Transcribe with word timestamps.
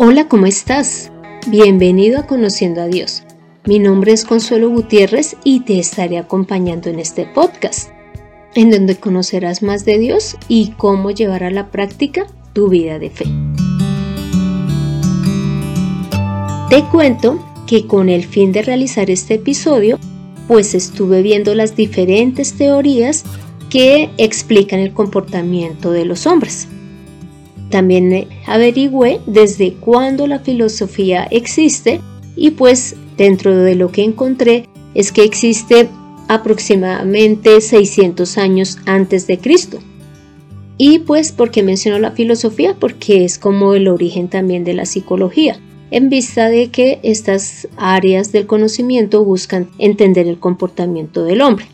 Hola, 0.00 0.28
¿cómo 0.28 0.46
estás? 0.46 1.10
Bienvenido 1.48 2.20
a 2.20 2.26
Conociendo 2.28 2.82
a 2.82 2.86
Dios. 2.86 3.24
Mi 3.64 3.80
nombre 3.80 4.12
es 4.12 4.24
Consuelo 4.24 4.70
Gutiérrez 4.70 5.36
y 5.42 5.64
te 5.64 5.80
estaré 5.80 6.18
acompañando 6.18 6.88
en 6.88 7.00
este 7.00 7.26
podcast, 7.26 7.90
en 8.54 8.70
donde 8.70 8.94
conocerás 8.94 9.60
más 9.60 9.84
de 9.84 9.98
Dios 9.98 10.36
y 10.46 10.70
cómo 10.76 11.10
llevar 11.10 11.42
a 11.42 11.50
la 11.50 11.72
práctica 11.72 12.28
tu 12.52 12.68
vida 12.68 13.00
de 13.00 13.10
fe. 13.10 13.24
Te 16.70 16.84
cuento 16.92 17.44
que 17.66 17.88
con 17.88 18.08
el 18.08 18.24
fin 18.24 18.52
de 18.52 18.62
realizar 18.62 19.10
este 19.10 19.34
episodio, 19.34 19.98
pues 20.46 20.76
estuve 20.76 21.22
viendo 21.22 21.56
las 21.56 21.74
diferentes 21.74 22.52
teorías 22.52 23.24
que 23.68 24.10
explican 24.16 24.78
el 24.78 24.92
comportamiento 24.94 25.90
de 25.90 26.04
los 26.04 26.24
hombres. 26.28 26.68
También 27.70 28.28
averigüé 28.46 29.20
desde 29.26 29.74
cuándo 29.74 30.26
la 30.26 30.38
filosofía 30.38 31.24
existe 31.30 32.00
y 32.36 32.50
pues 32.52 32.96
dentro 33.16 33.54
de 33.56 33.74
lo 33.74 33.92
que 33.92 34.04
encontré 34.04 34.68
es 34.94 35.12
que 35.12 35.24
existe 35.24 35.88
aproximadamente 36.28 37.60
600 37.60 38.38
años 38.38 38.78
antes 38.86 39.26
de 39.26 39.38
Cristo. 39.38 39.78
Y 40.76 41.00
pues, 41.00 41.32
¿por 41.32 41.50
qué 41.50 41.62
menciono 41.62 41.98
la 41.98 42.12
filosofía? 42.12 42.76
Porque 42.78 43.24
es 43.24 43.38
como 43.38 43.74
el 43.74 43.88
origen 43.88 44.28
también 44.28 44.62
de 44.62 44.74
la 44.74 44.86
psicología, 44.86 45.58
en 45.90 46.08
vista 46.08 46.48
de 46.48 46.70
que 46.70 47.00
estas 47.02 47.66
áreas 47.76 48.30
del 48.30 48.46
conocimiento 48.46 49.24
buscan 49.24 49.68
entender 49.78 50.28
el 50.28 50.38
comportamiento 50.38 51.24
del 51.24 51.40
hombre. 51.40 51.66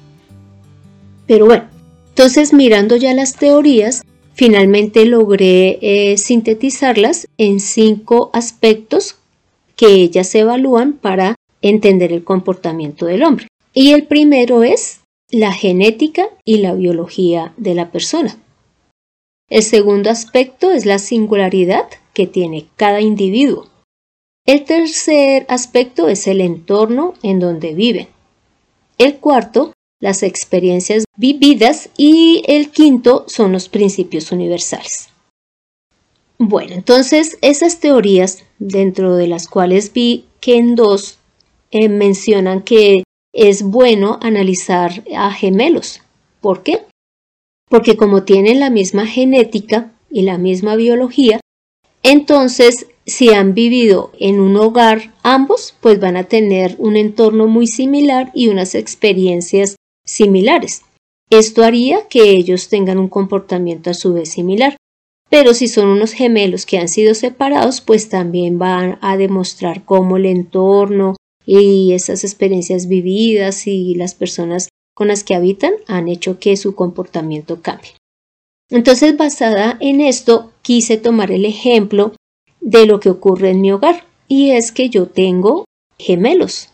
Pero 1.26 1.44
bueno, 1.44 1.64
entonces 2.08 2.54
mirando 2.54 2.96
ya 2.96 3.12
las 3.12 3.34
teorías, 3.34 4.02
Finalmente 4.34 5.04
logré 5.04 5.78
eh, 5.80 6.18
sintetizarlas 6.18 7.28
en 7.38 7.60
cinco 7.60 8.30
aspectos 8.32 9.16
que 9.76 9.86
ellas 9.86 10.34
evalúan 10.34 10.94
para 10.94 11.36
entender 11.62 12.12
el 12.12 12.24
comportamiento 12.24 13.06
del 13.06 13.22
hombre. 13.22 13.46
Y 13.72 13.92
el 13.92 14.06
primero 14.06 14.64
es 14.64 15.00
la 15.30 15.52
genética 15.52 16.28
y 16.44 16.58
la 16.58 16.74
biología 16.74 17.54
de 17.56 17.74
la 17.74 17.90
persona. 17.90 18.36
El 19.48 19.62
segundo 19.62 20.10
aspecto 20.10 20.72
es 20.72 20.84
la 20.84 20.98
singularidad 20.98 21.86
que 22.12 22.26
tiene 22.26 22.66
cada 22.76 23.00
individuo. 23.00 23.68
El 24.46 24.64
tercer 24.64 25.46
aspecto 25.48 26.08
es 26.08 26.26
el 26.26 26.40
entorno 26.40 27.14
en 27.22 27.38
donde 27.38 27.72
viven. 27.72 28.08
El 28.98 29.16
cuarto 29.16 29.73
las 30.04 30.22
experiencias 30.22 31.06
vividas 31.16 31.88
y 31.96 32.42
el 32.46 32.68
quinto 32.68 33.24
son 33.26 33.52
los 33.52 33.70
principios 33.70 34.32
universales. 34.32 35.08
Bueno, 36.36 36.74
entonces 36.74 37.38
esas 37.40 37.80
teorías, 37.80 38.44
dentro 38.58 39.16
de 39.16 39.28
las 39.28 39.48
cuales 39.48 39.94
vi 39.94 40.26
que 40.42 40.56
en 40.56 40.74
dos 40.74 41.16
eh, 41.70 41.88
mencionan 41.88 42.60
que 42.60 43.04
es 43.32 43.62
bueno 43.62 44.18
analizar 44.20 45.02
a 45.16 45.32
gemelos. 45.32 46.02
¿Por 46.42 46.62
qué? 46.62 46.82
Porque 47.70 47.96
como 47.96 48.24
tienen 48.24 48.60
la 48.60 48.68
misma 48.68 49.06
genética 49.06 49.90
y 50.10 50.20
la 50.20 50.36
misma 50.36 50.76
biología, 50.76 51.40
entonces 52.02 52.88
si 53.06 53.30
han 53.30 53.54
vivido 53.54 54.12
en 54.20 54.38
un 54.38 54.54
hogar 54.58 55.14
ambos, 55.22 55.74
pues 55.80 55.98
van 55.98 56.18
a 56.18 56.24
tener 56.24 56.76
un 56.76 56.96
entorno 56.96 57.46
muy 57.46 57.66
similar 57.66 58.30
y 58.34 58.48
unas 58.48 58.74
experiencias 58.74 59.76
similares. 60.04 60.82
Esto 61.30 61.64
haría 61.64 62.06
que 62.08 62.30
ellos 62.30 62.68
tengan 62.68 62.98
un 62.98 63.08
comportamiento 63.08 63.90
a 63.90 63.94
su 63.94 64.12
vez 64.12 64.30
similar. 64.30 64.76
Pero 65.30 65.54
si 65.54 65.68
son 65.68 65.88
unos 65.88 66.12
gemelos 66.12 66.66
que 66.66 66.78
han 66.78 66.88
sido 66.88 67.14
separados, 67.14 67.80
pues 67.80 68.08
también 68.08 68.58
van 68.58 68.98
a 69.00 69.16
demostrar 69.16 69.84
cómo 69.84 70.16
el 70.16 70.26
entorno 70.26 71.16
y 71.46 71.92
esas 71.92 72.24
experiencias 72.24 72.86
vividas 72.86 73.66
y 73.66 73.94
las 73.94 74.14
personas 74.14 74.68
con 74.94 75.08
las 75.08 75.24
que 75.24 75.34
habitan 75.34 75.72
han 75.88 76.08
hecho 76.08 76.38
que 76.38 76.56
su 76.56 76.74
comportamiento 76.74 77.62
cambie. 77.62 77.92
Entonces, 78.70 79.16
basada 79.16 79.76
en 79.80 80.00
esto, 80.00 80.52
quise 80.62 80.96
tomar 80.96 81.30
el 81.30 81.44
ejemplo 81.44 82.12
de 82.60 82.86
lo 82.86 83.00
que 83.00 83.10
ocurre 83.10 83.50
en 83.50 83.60
mi 83.60 83.72
hogar, 83.72 84.06
y 84.28 84.50
es 84.50 84.72
que 84.72 84.88
yo 84.88 85.06
tengo 85.06 85.64
gemelos. 85.98 86.70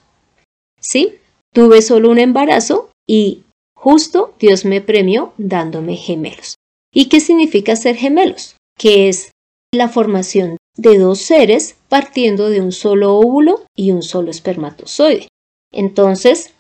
¿Sí? 0.81 1.15
Tuve 1.53 1.83
solo 1.83 2.11
un 2.11 2.19
embarazo 2.19 2.90
y 3.13 3.43
justo 3.75 4.35
Dios 4.39 4.65
me 4.65 4.81
premió 4.81 5.33
dándome 5.37 5.97
gemelos. 5.97 6.55
¿Y 6.95 7.09
qué 7.09 7.19
significa 7.19 7.75
ser 7.75 7.97
gemelos? 7.97 8.55
Que 8.79 9.09
es 9.09 9.33
la 9.75 9.89
formación 9.89 10.59
de 10.77 10.97
dos 10.97 11.19
seres 11.19 11.75
partiendo 11.89 12.51
de 12.51 12.61
un 12.61 12.71
solo 12.71 13.17
óvulo 13.17 13.65
y 13.75 13.91
un 13.91 14.03
solo 14.03 14.31
espermatozoide. 14.31 15.27
Entonces, 15.73 16.53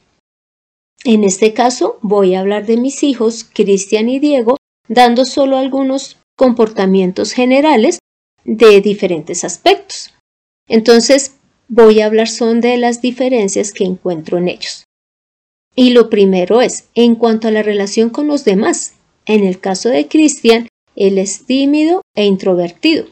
en 1.05 1.22
este 1.22 1.55
caso 1.55 2.00
voy 2.03 2.34
a 2.34 2.41
hablar 2.41 2.67
de 2.67 2.78
mis 2.78 3.05
hijos, 3.05 3.44
Cristian 3.44 4.09
y 4.09 4.19
Diego, 4.19 4.56
dando 4.88 5.27
solo 5.27 5.56
algunos 5.56 6.17
comportamientos 6.37 7.32
generales 7.32 8.00
de 8.43 8.81
diferentes 8.81 9.44
aspectos. 9.44 10.12
Entonces, 10.67 11.37
voy 11.69 12.00
a 12.00 12.06
hablar 12.06 12.27
son 12.27 12.61
de 12.61 12.77
las 12.77 13.00
diferencias 13.00 13.72
que 13.72 13.84
encuentro 13.84 14.37
en 14.37 14.49
ellos. 14.49 14.82
Y 15.75 15.91
lo 15.91 16.10
primero 16.10 16.60
es, 16.60 16.88
en 16.94 17.14
cuanto 17.14 17.48
a 17.48 17.50
la 17.50 17.62
relación 17.62 18.10
con 18.10 18.26
los 18.26 18.44
demás, 18.44 18.94
en 19.26 19.44
el 19.44 19.60
caso 19.60 19.88
de 19.88 20.08
Cristian, 20.08 20.69
él 20.97 21.19
es 21.19 21.47
tímido 21.47 22.03
e 22.14 22.25
introvertido, 22.25 23.06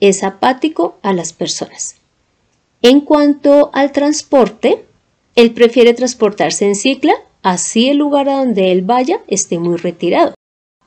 es 0.00 0.22
apático 0.22 0.98
a 1.02 1.12
las 1.12 1.32
personas. 1.32 1.96
En 2.82 3.00
cuanto 3.00 3.70
al 3.72 3.92
transporte, 3.92 4.84
él 5.34 5.52
prefiere 5.52 5.94
transportarse 5.94 6.66
en 6.66 6.74
cicla, 6.74 7.14
así 7.42 7.88
el 7.88 7.96
lugar 7.96 8.28
a 8.28 8.38
donde 8.38 8.72
él 8.72 8.82
vaya 8.82 9.20
esté 9.26 9.58
muy 9.58 9.76
retirado. 9.76 10.34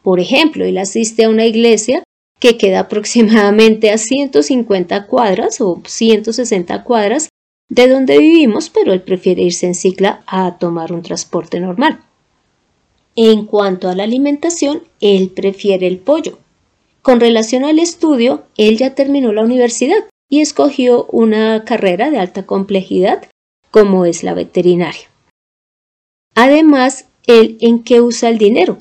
Por 0.04 0.20
ejemplo, 0.20 0.64
él 0.64 0.78
asiste 0.78 1.26
a 1.26 1.30
una 1.30 1.46
iglesia 1.46 2.04
que 2.40 2.58
queda 2.58 2.80
aproximadamente 2.82 3.90
a 3.90 3.98
150 3.98 5.08
cuadras 5.08 5.60
o 5.60 5.82
160 5.86 6.84
cuadras 6.84 7.30
de 7.70 7.88
donde 7.88 8.18
vivimos, 8.18 8.70
pero 8.70 8.94
él 8.94 9.02
prefiere 9.02 9.44
irse 9.44 9.66
en 9.66 9.76
cicla 9.76 10.24
a 10.26 10.58
tomar 10.58 10.94
un 10.94 11.02
transporte 11.02 11.60
normal. 11.60 12.00
En 13.16 13.46
cuanto 13.46 13.90
a 13.90 13.96
la 13.96 14.04
alimentación, 14.04 14.84
él 15.02 15.30
prefiere 15.30 15.88
el 15.88 15.98
pollo. 15.98 16.38
Con 17.02 17.20
relación 17.20 17.64
al 17.64 17.80
estudio, 17.80 18.44
él 18.58 18.78
ya 18.78 18.96
terminó 18.96 19.34
la 19.34 19.44
universidad 19.44 20.06
y 20.30 20.42
escogió 20.42 21.06
una 21.06 21.64
carrera 21.66 22.12
de 22.12 22.20
alta 22.20 22.46
complejidad 22.46 23.26
como 23.72 24.06
es 24.06 24.24
la 24.24 24.34
veterinaria. 24.34 25.10
Además, 26.36 27.08
él 27.26 27.58
en 27.62 27.84
qué 27.84 28.02
usa 28.02 28.30
el 28.30 28.38
dinero? 28.38 28.78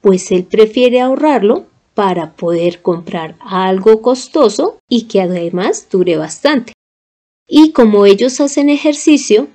Pues 0.00 0.30
él 0.30 0.44
prefiere 0.44 1.00
ahorrarlo 1.00 1.66
para 1.94 2.32
poder 2.32 2.82
comprar 2.82 3.36
algo 3.40 4.02
costoso 4.02 4.78
y 4.88 5.02
que 5.02 5.22
además 5.22 5.88
dure 5.90 6.16
bastante. 6.16 6.72
Y 7.48 7.72
como 7.72 8.06
ellos 8.06 8.40
hacen 8.40 8.70
ejercicio, 8.70 9.48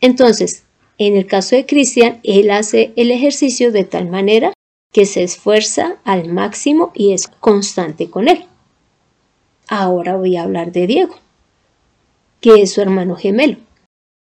entonces, 0.00 0.64
en 0.98 1.16
el 1.16 1.26
caso 1.26 1.56
de 1.56 1.66
Cristian, 1.66 2.20
él 2.22 2.50
hace 2.50 2.92
el 2.96 3.10
ejercicio 3.10 3.72
de 3.72 3.84
tal 3.84 4.08
manera 4.08 4.52
que 4.92 5.06
se 5.06 5.22
esfuerza 5.22 5.98
al 6.04 6.32
máximo 6.32 6.92
y 6.94 7.12
es 7.12 7.28
constante 7.28 8.08
con 8.08 8.28
él. 8.28 8.46
Ahora 9.68 10.16
voy 10.16 10.36
a 10.36 10.44
hablar 10.44 10.72
de 10.72 10.86
Diego, 10.86 11.16
que 12.40 12.62
es 12.62 12.72
su 12.72 12.80
hermano 12.80 13.16
gemelo. 13.16 13.56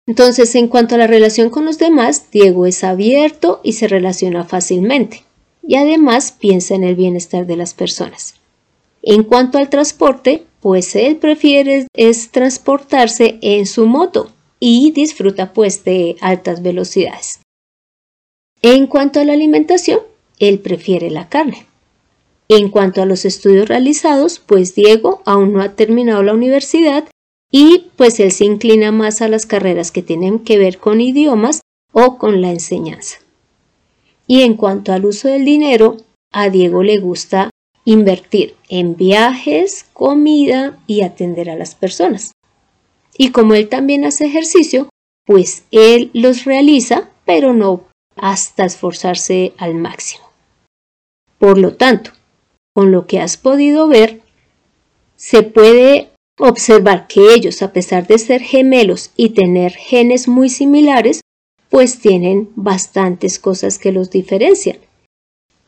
Entonces, 0.07 0.55
en 0.55 0.67
cuanto 0.67 0.95
a 0.95 0.97
la 0.97 1.07
relación 1.07 1.49
con 1.49 1.65
los 1.65 1.77
demás, 1.77 2.29
Diego 2.31 2.65
es 2.65 2.83
abierto 2.83 3.61
y 3.63 3.73
se 3.73 3.87
relaciona 3.87 4.43
fácilmente, 4.43 5.23
y 5.61 5.75
además 5.75 6.31
piensa 6.31 6.75
en 6.75 6.83
el 6.83 6.95
bienestar 6.95 7.45
de 7.45 7.55
las 7.55 7.73
personas. 7.73 8.35
En 9.01 9.23
cuanto 9.23 9.59
al 9.59 9.69
transporte, 9.69 10.45
pues 10.63 10.95
él 10.95 11.17
prefiere 11.17 11.87
es 11.93 12.31
transportarse 12.31 13.37
en 13.41 13.65
su 13.65 13.85
moto 13.85 14.31
y 14.61 14.91
disfruta 14.91 15.51
pues 15.51 15.83
de 15.83 16.15
altas 16.21 16.63
velocidades. 16.63 17.41
En 18.61 18.87
cuanto 18.87 19.19
a 19.19 19.25
la 19.25 19.33
alimentación, 19.33 19.99
él 20.39 20.59
prefiere 20.59 21.11
la 21.11 21.27
carne. 21.27 21.65
En 22.47 22.69
cuanto 22.69 23.01
a 23.01 23.05
los 23.05 23.25
estudios 23.25 23.67
realizados, 23.67 24.39
pues 24.39 24.73
Diego 24.73 25.21
aún 25.25 25.51
no 25.51 25.61
ha 25.61 25.75
terminado 25.75 26.23
la 26.23 26.33
universidad 26.33 27.09
y 27.51 27.87
pues 27.97 28.21
él 28.21 28.31
se 28.31 28.45
inclina 28.45 28.93
más 28.93 29.21
a 29.21 29.27
las 29.27 29.45
carreras 29.45 29.91
que 29.91 30.01
tienen 30.01 30.39
que 30.39 30.57
ver 30.57 30.77
con 30.77 31.01
idiomas 31.01 31.59
o 31.91 32.17
con 32.17 32.39
la 32.39 32.51
enseñanza. 32.51 33.17
Y 34.27 34.43
en 34.43 34.53
cuanto 34.53 34.93
al 34.93 35.03
uso 35.03 35.27
del 35.27 35.43
dinero, 35.43 35.97
a 36.31 36.49
Diego 36.49 36.83
le 36.83 36.99
gusta 36.99 37.49
invertir 37.85 38.55
en 38.69 38.95
viajes, 38.95 39.85
comida 39.93 40.79
y 40.87 41.01
atender 41.01 41.49
a 41.49 41.55
las 41.55 41.75
personas. 41.75 42.31
Y 43.17 43.31
como 43.31 43.53
él 43.53 43.69
también 43.69 44.05
hace 44.05 44.25
ejercicio, 44.25 44.89
pues 45.25 45.63
él 45.71 46.09
los 46.13 46.45
realiza, 46.45 47.09
pero 47.25 47.53
no 47.53 47.85
hasta 48.15 48.65
esforzarse 48.65 49.53
al 49.57 49.75
máximo. 49.75 50.23
Por 51.37 51.57
lo 51.57 51.75
tanto, 51.75 52.11
con 52.73 52.91
lo 52.91 53.05
que 53.05 53.19
has 53.19 53.37
podido 53.37 53.87
ver, 53.87 54.21
se 55.15 55.43
puede 55.43 56.09
observar 56.39 57.07
que 57.07 57.33
ellos, 57.33 57.61
a 57.61 57.71
pesar 57.71 58.07
de 58.07 58.17
ser 58.17 58.41
gemelos 58.41 59.11
y 59.15 59.29
tener 59.29 59.73
genes 59.73 60.27
muy 60.27 60.49
similares, 60.49 61.21
pues 61.69 61.99
tienen 61.99 62.49
bastantes 62.55 63.39
cosas 63.39 63.79
que 63.79 63.91
los 63.91 64.09
diferencian. 64.09 64.77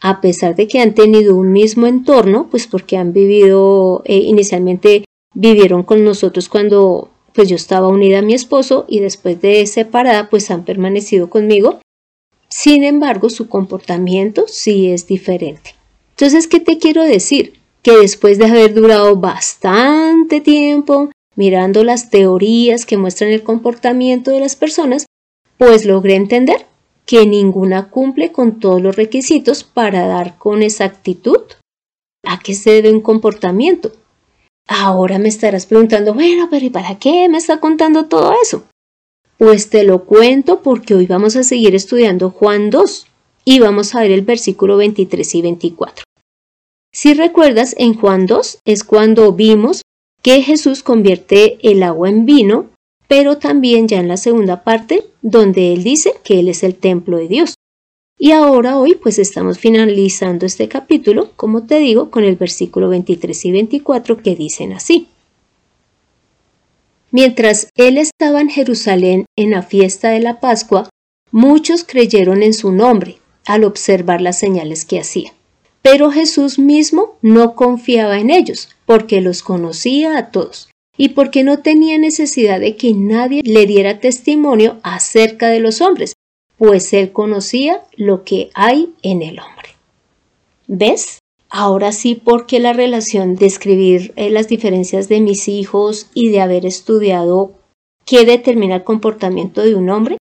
A 0.08 0.22
pesar 0.22 0.56
de 0.56 0.68
que 0.68 0.80
han 0.80 0.94
tenido 0.94 1.36
un 1.36 1.52
mismo 1.52 1.88
entorno, 1.88 2.48
pues 2.52 2.68
porque 2.68 2.96
han 2.96 3.12
vivido, 3.12 4.04
eh, 4.06 4.18
inicialmente 4.18 5.04
vivieron 5.34 5.82
con 5.82 6.06
nosotros 6.06 6.48
cuando 6.48 7.10
pues 7.34 7.50
yo 7.50 7.56
estaba 7.56 7.88
unida 7.88 8.20
a 8.20 8.22
mi 8.22 8.36
esposo 8.36 8.86
y 8.88 9.00
después 9.00 9.42
de 9.42 9.66
separada 9.66 10.30
pues 10.30 10.52
han 10.52 10.64
permanecido 10.64 11.32
conmigo. 11.32 11.80
Sin 12.50 12.84
embargo, 12.84 13.32
su 13.32 13.50
comportamiento 13.50 14.46
sí 14.48 14.92
es 14.92 15.08
diferente. 15.08 15.74
Entonces, 16.12 16.48
¿qué 16.48 16.60
te 16.60 16.78
quiero 16.78 17.04
decir? 17.04 17.54
Que 17.82 17.98
después 17.98 18.38
de 18.38 18.46
haber 18.46 18.76
durado 18.76 19.16
bastante 19.16 20.40
tiempo 20.40 21.10
mirando 21.36 21.84
las 21.84 22.12
teorías 22.12 22.86
que 22.86 22.98
muestran 22.98 23.32
el 23.32 23.42
comportamiento 23.42 24.30
de 24.30 24.42
las 24.42 24.56
personas, 24.56 25.08
pues 25.58 25.84
logré 25.84 26.14
entender 26.14 26.68
que 27.06 27.26
ninguna 27.26 27.90
cumple 27.90 28.32
con 28.32 28.60
todos 28.60 28.82
los 28.82 28.96
requisitos 28.96 29.64
para 29.64 30.08
dar 30.08 30.38
con 30.38 30.64
exactitud 30.64 31.42
a 32.24 32.40
qué 32.40 32.56
se 32.56 32.72
debe 32.72 32.92
un 32.92 33.02
comportamiento. 33.02 33.92
Ahora 34.68 35.20
me 35.20 35.30
estarás 35.30 35.68
preguntando, 35.68 36.14
bueno, 36.14 36.48
pero 36.50 36.66
¿y 36.66 36.70
para 36.72 36.98
qué 36.98 37.30
me 37.30 37.38
está 37.38 37.60
contando 37.60 38.06
todo 38.06 38.34
eso? 38.42 38.64
Pues 39.38 39.70
te 39.70 39.84
lo 39.84 40.06
cuento 40.06 40.62
porque 40.62 40.96
hoy 40.96 41.06
vamos 41.06 41.36
a 41.36 41.44
seguir 41.44 41.76
estudiando 41.76 42.32
Juan 42.32 42.70
2 42.72 43.08
y 43.44 43.60
vamos 43.60 43.94
a 43.94 44.02
ver 44.02 44.12
el 44.12 44.22
versículo 44.22 44.78
23 44.78 45.36
y 45.36 45.42
24. 45.42 46.06
Si 46.92 47.14
recuerdas, 47.14 47.76
en 47.78 47.94
Juan 47.94 48.26
2 48.26 48.60
es 48.66 48.84
cuando 48.84 49.34
vimos 49.34 49.82
que 50.24 50.42
Jesús 50.42 50.82
convierte 50.82 51.60
el 51.62 51.84
agua 51.84 52.10
en 52.10 52.26
vino, 52.26 52.70
pero 53.08 53.38
también 53.38 53.88
ya 53.88 54.00
en 54.00 54.08
la 54.08 54.18
segunda 54.18 54.64
parte, 54.64 55.06
donde 55.22 55.74
él 55.74 55.84
dice 55.84 56.14
que 56.24 56.40
él 56.40 56.50
es 56.50 56.64
el 56.64 56.76
templo 56.76 57.18
de 57.18 57.28
Dios. 57.28 57.56
Y 58.18 58.32
ahora 58.32 58.78
hoy 58.78 58.96
pues 58.96 59.20
estamos 59.20 59.60
finalizando 59.60 60.46
este 60.46 60.68
capítulo, 60.68 61.32
como 61.36 61.66
te 61.66 61.80
digo, 61.80 62.10
con 62.10 62.24
el 62.24 62.36
versículo 62.36 62.90
23 62.90 63.46
y 63.46 63.52
24 63.52 64.18
que 64.18 64.36
dicen 64.36 64.74
así. 64.74 65.08
Mientras 67.12 67.70
él 67.76 67.98
estaba 67.98 68.42
en 68.42 68.50
Jerusalén 68.50 69.26
en 69.38 69.52
la 69.52 69.62
fiesta 69.62 70.10
de 70.10 70.20
la 70.20 70.40
Pascua, 70.40 70.90
muchos 71.32 71.84
creyeron 71.84 72.42
en 72.42 72.54
su 72.54 72.72
nombre 72.72 73.18
al 73.46 73.64
observar 73.64 74.22
las 74.22 74.40
señales 74.40 74.86
que 74.86 75.00
hacía. 75.00 75.34
Pero 75.82 76.10
Jesús 76.10 76.58
mismo 76.58 77.18
no 77.22 77.56
confiaba 77.56 78.20
en 78.20 78.32
ellos, 78.32 78.70
porque 78.86 79.22
los 79.22 79.44
conocía 79.44 80.18
a 80.18 80.32
todos 80.32 80.70
y 80.98 81.10
porque 81.10 81.44
no 81.44 81.60
tenía 81.60 81.98
necesidad 81.98 82.60
de 82.60 82.76
que 82.76 82.94
nadie 82.94 83.42
le 83.44 83.66
diera 83.66 84.00
testimonio 84.00 84.78
acerca 84.84 85.50
de 85.50 85.60
los 85.60 85.82
hombres, 85.82 86.14
pues 86.58 86.94
él 86.94 87.12
conocía 87.12 87.84
lo 87.96 88.24
que 88.24 88.50
hay 88.54 88.94
en 89.02 89.22
el 89.22 89.40
hombre. 89.40 89.70
¿Ves? 90.68 91.20
Ahora 91.50 91.92
sí, 91.92 92.16
porque 92.16 92.60
la 92.60 92.74
relación 92.74 93.36
de 93.36 93.46
escribir 93.46 94.14
eh, 94.16 94.30
las 94.30 94.48
diferencias 94.48 95.08
de 95.10 95.22
mis 95.22 95.48
hijos 95.48 96.10
y 96.14 96.30
de 96.30 96.42
haber 96.42 96.66
estudiado 96.66 97.54
qué 98.06 98.26
determina 98.26 98.76
el 98.76 98.84
comportamiento 98.84 99.62
de 99.62 99.76
un 99.76 99.90
hombre, 99.90 100.18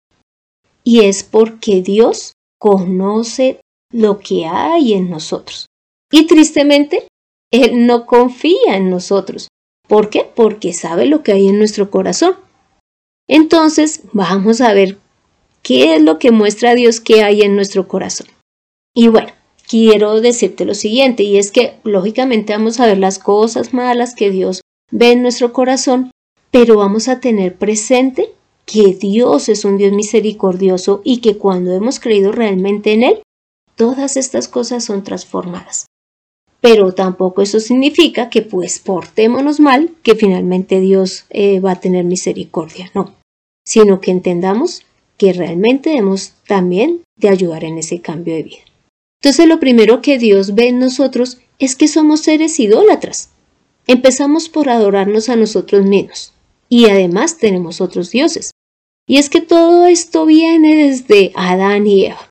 y 0.82 1.04
es 1.04 1.24
porque 1.24 1.80
Dios 1.80 2.34
conoce 2.58 3.60
lo 3.90 4.18
que 4.18 4.46
hay 4.46 4.92
en 4.92 5.10
nosotros. 5.10 5.66
Y 6.10 6.26
tristemente, 6.26 7.08
Él 7.50 7.86
no 7.86 8.06
confía 8.06 8.76
en 8.76 8.90
nosotros. 8.90 9.48
¿Por 9.88 10.10
qué? 10.10 10.26
Porque 10.34 10.72
sabe 10.72 11.06
lo 11.06 11.22
que 11.22 11.32
hay 11.32 11.48
en 11.48 11.58
nuestro 11.58 11.90
corazón. 11.90 12.36
Entonces, 13.28 14.02
vamos 14.12 14.60
a 14.60 14.72
ver 14.72 14.98
¿Qué 15.64 15.94
es 15.94 16.02
lo 16.02 16.18
que 16.18 16.30
muestra 16.30 16.74
Dios 16.74 17.00
que 17.00 17.22
hay 17.22 17.40
en 17.40 17.56
nuestro 17.56 17.88
corazón? 17.88 18.26
Y 18.94 19.08
bueno, 19.08 19.30
quiero 19.66 20.20
decirte 20.20 20.66
lo 20.66 20.74
siguiente, 20.74 21.22
y 21.22 21.38
es 21.38 21.50
que 21.50 21.78
lógicamente 21.84 22.52
vamos 22.52 22.80
a 22.80 22.86
ver 22.86 22.98
las 22.98 23.18
cosas 23.18 23.72
malas 23.72 24.14
que 24.14 24.30
Dios 24.30 24.60
ve 24.90 25.12
en 25.12 25.22
nuestro 25.22 25.54
corazón, 25.54 26.10
pero 26.50 26.76
vamos 26.76 27.08
a 27.08 27.18
tener 27.18 27.56
presente 27.56 28.28
que 28.66 28.94
Dios 28.94 29.48
es 29.48 29.64
un 29.64 29.78
Dios 29.78 29.92
misericordioso 29.92 31.00
y 31.02 31.22
que 31.22 31.38
cuando 31.38 31.72
hemos 31.72 31.98
creído 31.98 32.30
realmente 32.30 32.92
en 32.92 33.02
Él, 33.02 33.22
todas 33.74 34.18
estas 34.18 34.48
cosas 34.48 34.84
son 34.84 35.02
transformadas. 35.02 35.86
Pero 36.64 36.92
tampoco 36.92 37.42
eso 37.42 37.60
significa 37.60 38.30
que 38.30 38.40
pues 38.40 38.78
portémonos 38.78 39.60
mal, 39.60 39.90
que 40.02 40.14
finalmente 40.14 40.80
Dios 40.80 41.26
eh, 41.28 41.60
va 41.60 41.72
a 41.72 41.80
tener 41.80 42.06
misericordia, 42.06 42.90
no, 42.94 43.14
sino 43.66 44.00
que 44.00 44.10
entendamos 44.10 44.80
que 45.18 45.34
realmente 45.34 45.90
debemos 45.90 46.32
también 46.48 47.02
de 47.18 47.28
ayudar 47.28 47.64
en 47.64 47.76
ese 47.76 48.00
cambio 48.00 48.34
de 48.34 48.44
vida. 48.44 48.62
Entonces 49.20 49.46
lo 49.46 49.60
primero 49.60 50.00
que 50.00 50.16
Dios 50.16 50.54
ve 50.54 50.68
en 50.68 50.78
nosotros 50.78 51.36
es 51.58 51.76
que 51.76 51.86
somos 51.86 52.20
seres 52.20 52.58
idólatras. 52.58 53.28
Empezamos 53.86 54.48
por 54.48 54.70
adorarnos 54.70 55.28
a 55.28 55.36
nosotros 55.36 55.84
mismos 55.84 56.32
y 56.70 56.86
además 56.86 57.36
tenemos 57.36 57.82
otros 57.82 58.10
dioses. 58.10 58.52
Y 59.06 59.18
es 59.18 59.28
que 59.28 59.42
todo 59.42 59.84
esto 59.84 60.24
viene 60.24 60.86
desde 60.86 61.30
Adán 61.34 61.86
y 61.86 62.06
Eva. 62.06 62.30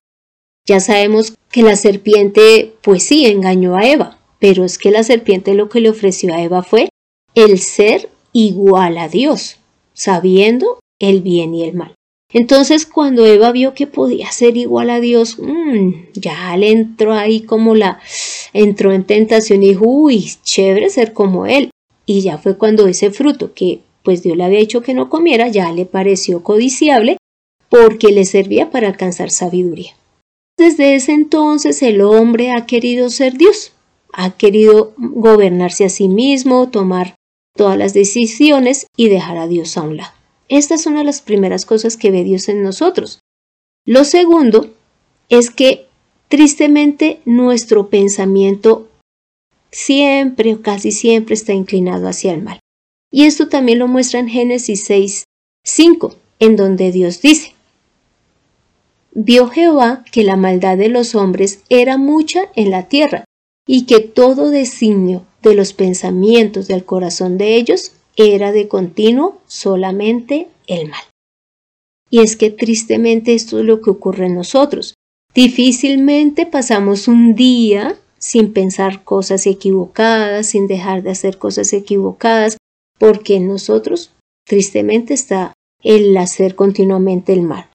Ya 0.65 0.79
sabemos 0.79 1.35
que 1.51 1.61
la 1.61 1.75
serpiente 1.75 2.73
pues 2.81 3.03
sí 3.03 3.27
engañó 3.27 3.75
a 3.75 3.85
Eva, 3.85 4.17
pero 4.43 4.65
es 4.65 4.77
que 4.77 4.91
la 4.91 5.03
serpiente 5.03 5.53
lo 5.53 5.69
que 5.69 5.79
le 5.79 5.89
ofreció 5.89 6.33
a 6.33 6.41
Eva 6.41 6.63
fue 6.63 6.89
el 7.33 7.59
ser 7.59 8.09
igual 8.33 8.97
a 8.97 9.07
Dios, 9.07 9.55
sabiendo 9.93 10.79
el 10.99 11.21
bien 11.21 11.55
y 11.55 11.63
el 11.63 11.75
mal. 11.75 11.95
Entonces 12.33 12.85
cuando 12.85 13.25
Eva 13.25 13.53
vio 13.53 13.73
que 13.73 13.87
podía 13.87 14.29
ser 14.33 14.57
igual 14.57 14.89
a 14.89 14.99
Dios, 14.99 15.37
mm, 15.39 15.91
ya 16.15 16.57
le 16.57 16.71
entró 16.71 17.13
ahí 17.13 17.39
como 17.43 17.73
la, 17.73 18.01
entró 18.51 18.91
en 18.91 19.05
tentación 19.05 19.63
y 19.63 19.69
dijo, 19.69 19.85
uy, 19.87 20.29
chévere 20.43 20.89
ser 20.89 21.13
como 21.13 21.45
él. 21.45 21.69
Y 22.05 22.19
ya 22.19 22.37
fue 22.37 22.57
cuando 22.57 22.87
ese 22.87 23.11
fruto 23.11 23.53
que 23.53 23.79
pues 24.03 24.23
Dios 24.23 24.35
le 24.35 24.43
había 24.43 24.59
dicho 24.59 24.81
que 24.81 24.93
no 24.93 25.09
comiera, 25.09 25.47
ya 25.47 25.71
le 25.71 25.85
pareció 25.85 26.43
codiciable 26.43 27.15
porque 27.69 28.11
le 28.11 28.25
servía 28.25 28.71
para 28.71 28.89
alcanzar 28.89 29.31
sabiduría. 29.31 29.95
Desde 30.57 30.95
ese 30.95 31.13
entonces 31.13 31.81
el 31.81 32.01
hombre 32.01 32.51
ha 32.51 32.65
querido 32.65 33.09
ser 33.09 33.37
Dios, 33.37 33.71
ha 34.13 34.31
querido 34.31 34.93
gobernarse 34.97 35.85
a 35.85 35.89
sí 35.89 36.07
mismo, 36.07 36.69
tomar 36.69 37.15
todas 37.55 37.77
las 37.77 37.93
decisiones 37.93 38.87
y 38.95 39.09
dejar 39.09 39.37
a 39.37 39.47
Dios 39.47 39.77
a 39.77 39.81
un 39.81 39.97
lado. 39.97 40.13
Esta 40.47 40.75
es 40.75 40.85
una 40.85 40.99
de 40.99 41.05
las 41.05 41.21
primeras 41.21 41.65
cosas 41.65 41.97
que 41.97 42.11
ve 42.11 42.23
Dios 42.23 42.47
en 42.47 42.63
nosotros. 42.63 43.19
Lo 43.85 44.03
segundo 44.03 44.73
es 45.29 45.49
que 45.49 45.87
tristemente 46.29 47.21
nuestro 47.25 47.89
pensamiento 47.89 48.87
siempre 49.71 50.53
o 50.53 50.61
casi 50.61 50.91
siempre 50.91 51.33
está 51.33 51.53
inclinado 51.53 52.07
hacia 52.07 52.33
el 52.33 52.43
mal. 52.43 52.59
Y 53.11 53.25
esto 53.25 53.47
también 53.47 53.79
lo 53.79 53.87
muestra 53.87 54.19
en 54.19 54.29
Génesis 54.29 54.85
6, 54.85 55.23
5, 55.65 56.15
en 56.39 56.55
donde 56.55 56.91
Dios 56.91 57.21
dice, 57.21 57.53
Vio 59.15 59.47
Jehová 59.47 60.03
que 60.11 60.23
la 60.23 60.35
maldad 60.35 60.77
de 60.77 60.89
los 60.89 61.13
hombres 61.13 61.61
era 61.69 61.97
mucha 61.97 62.49
en 62.55 62.71
la 62.71 62.87
tierra, 62.87 63.25
y 63.67 63.85
que 63.85 63.99
todo 63.99 64.49
designio 64.49 65.25
de 65.41 65.55
los 65.55 65.73
pensamientos 65.73 66.67
del 66.67 66.85
corazón 66.85 67.37
de 67.37 67.55
ellos 67.55 67.93
era 68.15 68.51
de 68.51 68.67
continuo 68.67 69.41
solamente 69.47 70.47
el 70.67 70.89
mal. 70.89 71.03
Y 72.09 72.19
es 72.19 72.35
que 72.35 72.51
tristemente 72.51 73.33
esto 73.33 73.59
es 73.59 73.65
lo 73.65 73.81
que 73.81 73.89
ocurre 73.89 74.27
en 74.27 74.35
nosotros. 74.35 74.93
Difícilmente 75.33 76.45
pasamos 76.45 77.07
un 77.07 77.33
día 77.33 77.97
sin 78.19 78.53
pensar 78.53 79.03
cosas 79.03 79.47
equivocadas, 79.47 80.47
sin 80.47 80.67
dejar 80.67 81.03
de 81.03 81.11
hacer 81.11 81.37
cosas 81.37 81.73
equivocadas, 81.73 82.57
porque 82.99 83.35
en 83.35 83.47
nosotros 83.47 84.13
tristemente 84.45 85.13
está 85.13 85.53
el 85.81 86.15
hacer 86.15 86.55
continuamente 86.55 87.33
el 87.33 87.41
mal. 87.41 87.69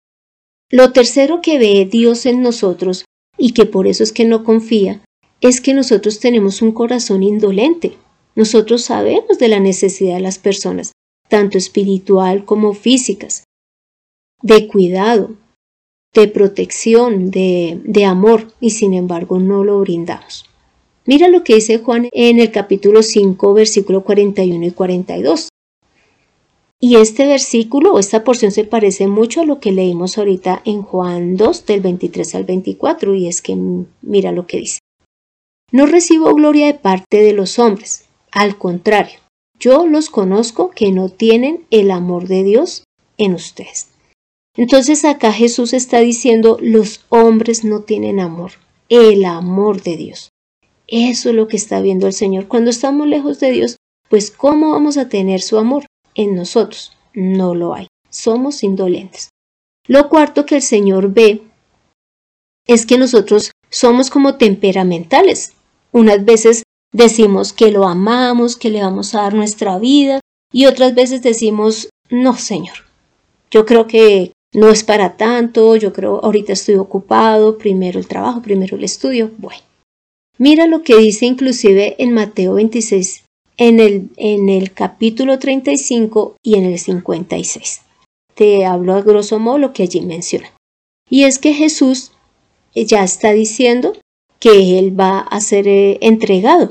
Lo 0.70 0.92
tercero 0.92 1.40
que 1.42 1.58
ve 1.58 1.86
Dios 1.90 2.24
en 2.24 2.40
nosotros, 2.42 3.04
y 3.36 3.52
que 3.52 3.66
por 3.66 3.86
eso 3.86 4.02
es 4.02 4.12
que 4.12 4.24
no 4.24 4.44
confía, 4.44 5.02
es 5.40 5.60
que 5.60 5.74
nosotros 5.74 6.20
tenemos 6.20 6.62
un 6.62 6.72
corazón 6.72 7.22
indolente. 7.22 7.92
Nosotros 8.34 8.82
sabemos 8.82 9.38
de 9.38 9.48
la 9.48 9.60
necesidad 9.60 10.14
de 10.14 10.20
las 10.20 10.38
personas, 10.38 10.92
tanto 11.28 11.58
espiritual 11.58 12.44
como 12.44 12.74
físicas, 12.74 13.44
de 14.42 14.68
cuidado, 14.68 15.32
de 16.14 16.28
protección, 16.28 17.30
de, 17.30 17.80
de 17.84 18.04
amor, 18.04 18.52
y 18.60 18.70
sin 18.70 18.94
embargo 18.94 19.38
no 19.38 19.64
lo 19.64 19.80
brindamos. 19.80 20.44
Mira 21.04 21.28
lo 21.28 21.42
que 21.42 21.54
dice 21.54 21.78
Juan 21.78 22.08
en 22.12 22.38
el 22.38 22.50
capítulo 22.50 23.02
5, 23.02 23.54
versículo 23.54 24.04
41 24.04 24.66
y 24.66 24.70
42. 24.70 25.48
Y 26.80 26.96
este 26.96 27.26
versículo 27.26 27.98
esta 27.98 28.22
porción 28.22 28.52
se 28.52 28.64
parece 28.64 29.08
mucho 29.08 29.40
a 29.40 29.44
lo 29.44 29.58
que 29.58 29.72
leímos 29.72 30.16
ahorita 30.16 30.62
en 30.64 30.82
Juan 30.82 31.36
2 31.36 31.66
del 31.66 31.80
23 31.80 32.34
al 32.36 32.44
24 32.44 33.14
y 33.14 33.26
es 33.26 33.42
que 33.42 33.56
mira 34.02 34.30
lo 34.30 34.46
que 34.46 34.58
dice. 34.58 34.78
No 35.70 35.86
recibo 35.86 36.34
gloria 36.34 36.66
de 36.66 36.74
parte 36.74 37.22
de 37.22 37.32
los 37.32 37.58
hombres, 37.58 38.06
al 38.30 38.56
contrario, 38.56 39.18
yo 39.60 39.86
los 39.86 40.08
conozco 40.08 40.70
que 40.70 40.92
no 40.92 41.08
tienen 41.08 41.66
el 41.70 41.90
amor 41.90 42.28
de 42.28 42.42
Dios 42.44 42.84
en 43.16 43.34
ustedes. 43.34 43.88
Entonces 44.56 45.04
acá 45.04 45.32
Jesús 45.32 45.72
está 45.72 46.00
diciendo, 46.00 46.58
los 46.60 47.04
hombres 47.10 47.64
no 47.64 47.82
tienen 47.82 48.18
amor, 48.18 48.52
el 48.88 49.24
amor 49.24 49.82
de 49.82 49.96
Dios. 49.96 50.30
Eso 50.86 51.28
es 51.28 51.34
lo 51.34 51.48
que 51.48 51.56
está 51.56 51.80
viendo 51.80 52.06
el 52.06 52.12
Señor. 52.12 52.48
Cuando 52.48 52.70
estamos 52.70 53.06
lejos 53.06 53.38
de 53.40 53.50
Dios, 53.50 53.76
pues 54.08 54.30
¿cómo 54.30 54.72
vamos 54.72 54.96
a 54.96 55.08
tener 55.08 55.42
su 55.42 55.58
amor 55.58 55.84
en 56.14 56.34
nosotros? 56.34 56.96
No 57.12 57.54
lo 57.54 57.74
hay. 57.74 57.88
Somos 58.08 58.62
indolentes. 58.62 59.28
Lo 59.86 60.08
cuarto 60.08 60.46
que 60.46 60.56
el 60.56 60.62
Señor 60.62 61.12
ve 61.12 61.42
es 62.66 62.86
que 62.86 62.98
nosotros 62.98 63.50
somos 63.70 64.10
como 64.10 64.36
temperamentales. 64.36 65.52
Unas 65.92 66.24
veces 66.24 66.62
decimos 66.92 67.52
que 67.52 67.70
lo 67.70 67.86
amamos, 67.86 68.56
que 68.56 68.70
le 68.70 68.82
vamos 68.82 69.14
a 69.14 69.22
dar 69.22 69.34
nuestra 69.34 69.78
vida 69.78 70.20
y 70.52 70.66
otras 70.66 70.94
veces 70.94 71.22
decimos, 71.22 71.88
no, 72.10 72.36
Señor, 72.36 72.76
yo 73.50 73.66
creo 73.66 73.86
que 73.86 74.32
no 74.54 74.70
es 74.70 74.82
para 74.82 75.16
tanto, 75.16 75.76
yo 75.76 75.92
creo 75.92 76.20
ahorita 76.24 76.52
estoy 76.52 76.76
ocupado, 76.76 77.58
primero 77.58 77.98
el 77.98 78.08
trabajo, 78.08 78.42
primero 78.42 78.76
el 78.76 78.84
estudio. 78.84 79.30
Bueno, 79.38 79.60
mira 80.38 80.66
lo 80.66 80.82
que 80.82 80.96
dice 80.96 81.26
inclusive 81.26 81.96
en 81.98 82.14
Mateo 82.14 82.54
26, 82.54 83.24
en 83.58 83.80
el, 83.80 84.08
en 84.16 84.48
el 84.48 84.72
capítulo 84.72 85.38
35 85.38 86.36
y 86.42 86.54
en 86.54 86.64
el 86.64 86.78
56. 86.78 87.82
Te 88.34 88.64
hablo 88.64 88.94
a 88.94 89.02
grosso 89.02 89.38
modo 89.38 89.58
lo 89.58 89.72
que 89.72 89.82
allí 89.82 90.00
menciona. 90.00 90.50
Y 91.10 91.24
es 91.24 91.38
que 91.38 91.52
Jesús 91.52 92.12
ya 92.74 93.02
está 93.02 93.32
diciendo 93.32 93.94
que 94.38 94.78
él 94.78 94.98
va 94.98 95.20
a 95.20 95.40
ser 95.40 95.68
eh, 95.68 95.98
entregado. 96.00 96.68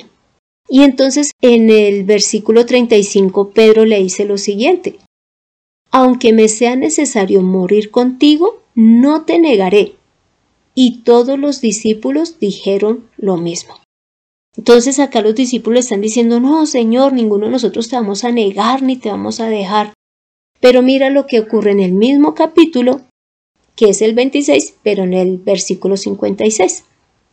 Y 0.69 0.83
entonces 0.83 1.31
en 1.41 1.69
el 1.69 2.03
versículo 2.03 2.65
35 2.65 3.51
Pedro 3.51 3.85
le 3.85 4.01
dice 4.01 4.25
lo 4.25 4.37
siguiente, 4.37 4.97
aunque 5.91 6.33
me 6.33 6.47
sea 6.47 6.75
necesario 6.75 7.41
morir 7.41 7.91
contigo, 7.91 8.61
no 8.75 9.23
te 9.23 9.39
negaré. 9.39 9.93
Y 10.75 10.99
todos 10.99 11.39
los 11.39 11.61
discípulos 11.61 12.39
dijeron 12.39 13.09
lo 13.17 13.37
mismo. 13.37 13.75
Entonces 14.55 14.99
acá 14.99 15.21
los 15.21 15.35
discípulos 15.35 15.85
están 15.85 16.01
diciendo, 16.01 16.39
no, 16.39 16.65
Señor, 16.65 17.13
ninguno 17.13 17.45
de 17.45 17.51
nosotros 17.51 17.89
te 17.89 17.95
vamos 17.95 18.23
a 18.23 18.31
negar 18.31 18.81
ni 18.81 18.97
te 18.97 19.09
vamos 19.09 19.39
a 19.39 19.47
dejar. 19.47 19.93
Pero 20.59 20.81
mira 20.81 21.09
lo 21.09 21.27
que 21.27 21.39
ocurre 21.39 21.71
en 21.71 21.79
el 21.79 21.93
mismo 21.93 22.33
capítulo, 22.33 23.01
que 23.75 23.89
es 23.89 24.01
el 24.01 24.15
26, 24.15 24.75
pero 24.83 25.03
en 25.03 25.13
el 25.13 25.37
versículo 25.37 25.95
56. 25.95 26.83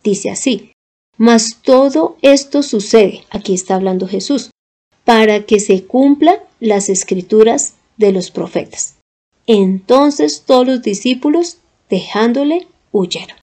Dice 0.04 0.30
así, 0.30 0.72
mas 1.16 1.60
todo 1.62 2.18
esto 2.22 2.62
sucede, 2.62 3.24
aquí 3.30 3.54
está 3.54 3.74
hablando 3.74 4.06
Jesús, 4.06 4.50
para 5.04 5.44
que 5.46 5.58
se 5.60 5.84
cumplan 5.84 6.36
las 6.60 6.88
escrituras 6.88 7.74
de 7.96 8.12
los 8.12 8.30
profetas. 8.30 8.98
Entonces 9.46 10.44
todos 10.46 10.66
los 10.66 10.82
discípulos, 10.82 11.58
dejándole, 11.88 12.68
huyeron. 12.92 13.38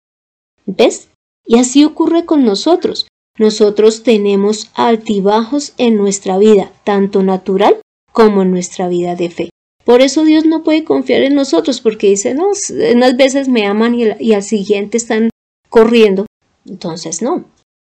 ¿Ves? 0.66 1.10
Y 1.46 1.58
así 1.58 1.84
ocurre 1.84 2.26
con 2.26 2.46
nosotros. 2.46 3.08
Nosotros 3.38 4.04
tenemos 4.04 4.70
altibajos 4.76 5.74
en 5.78 5.98
nuestra 5.98 6.38
vida, 6.38 6.72
tanto 6.84 7.24
natural 7.24 7.82
como 8.12 8.44
en 8.44 8.52
nuestra 8.52 8.88
vida 8.88 9.16
de 9.16 9.30
fe. 9.30 9.50
Por 9.84 10.02
eso 10.02 10.24
Dios 10.26 10.46
no 10.46 10.64
puede 10.64 10.84
confiar 10.84 11.24
en 11.24 11.34
nosotros, 11.34 11.82
porque 11.82 12.10
dice, 12.10 12.36
no, 12.36 12.52
unas 12.94 13.18
veces 13.18 13.48
me 13.48 13.66
aman 13.66 13.96
y, 13.96 14.04
y 14.20 14.34
al 14.34 14.44
siguiente 14.44 14.98
están 14.98 15.30
corriendo. 15.70 16.26
Entonces, 16.66 17.22
no. 17.22 17.46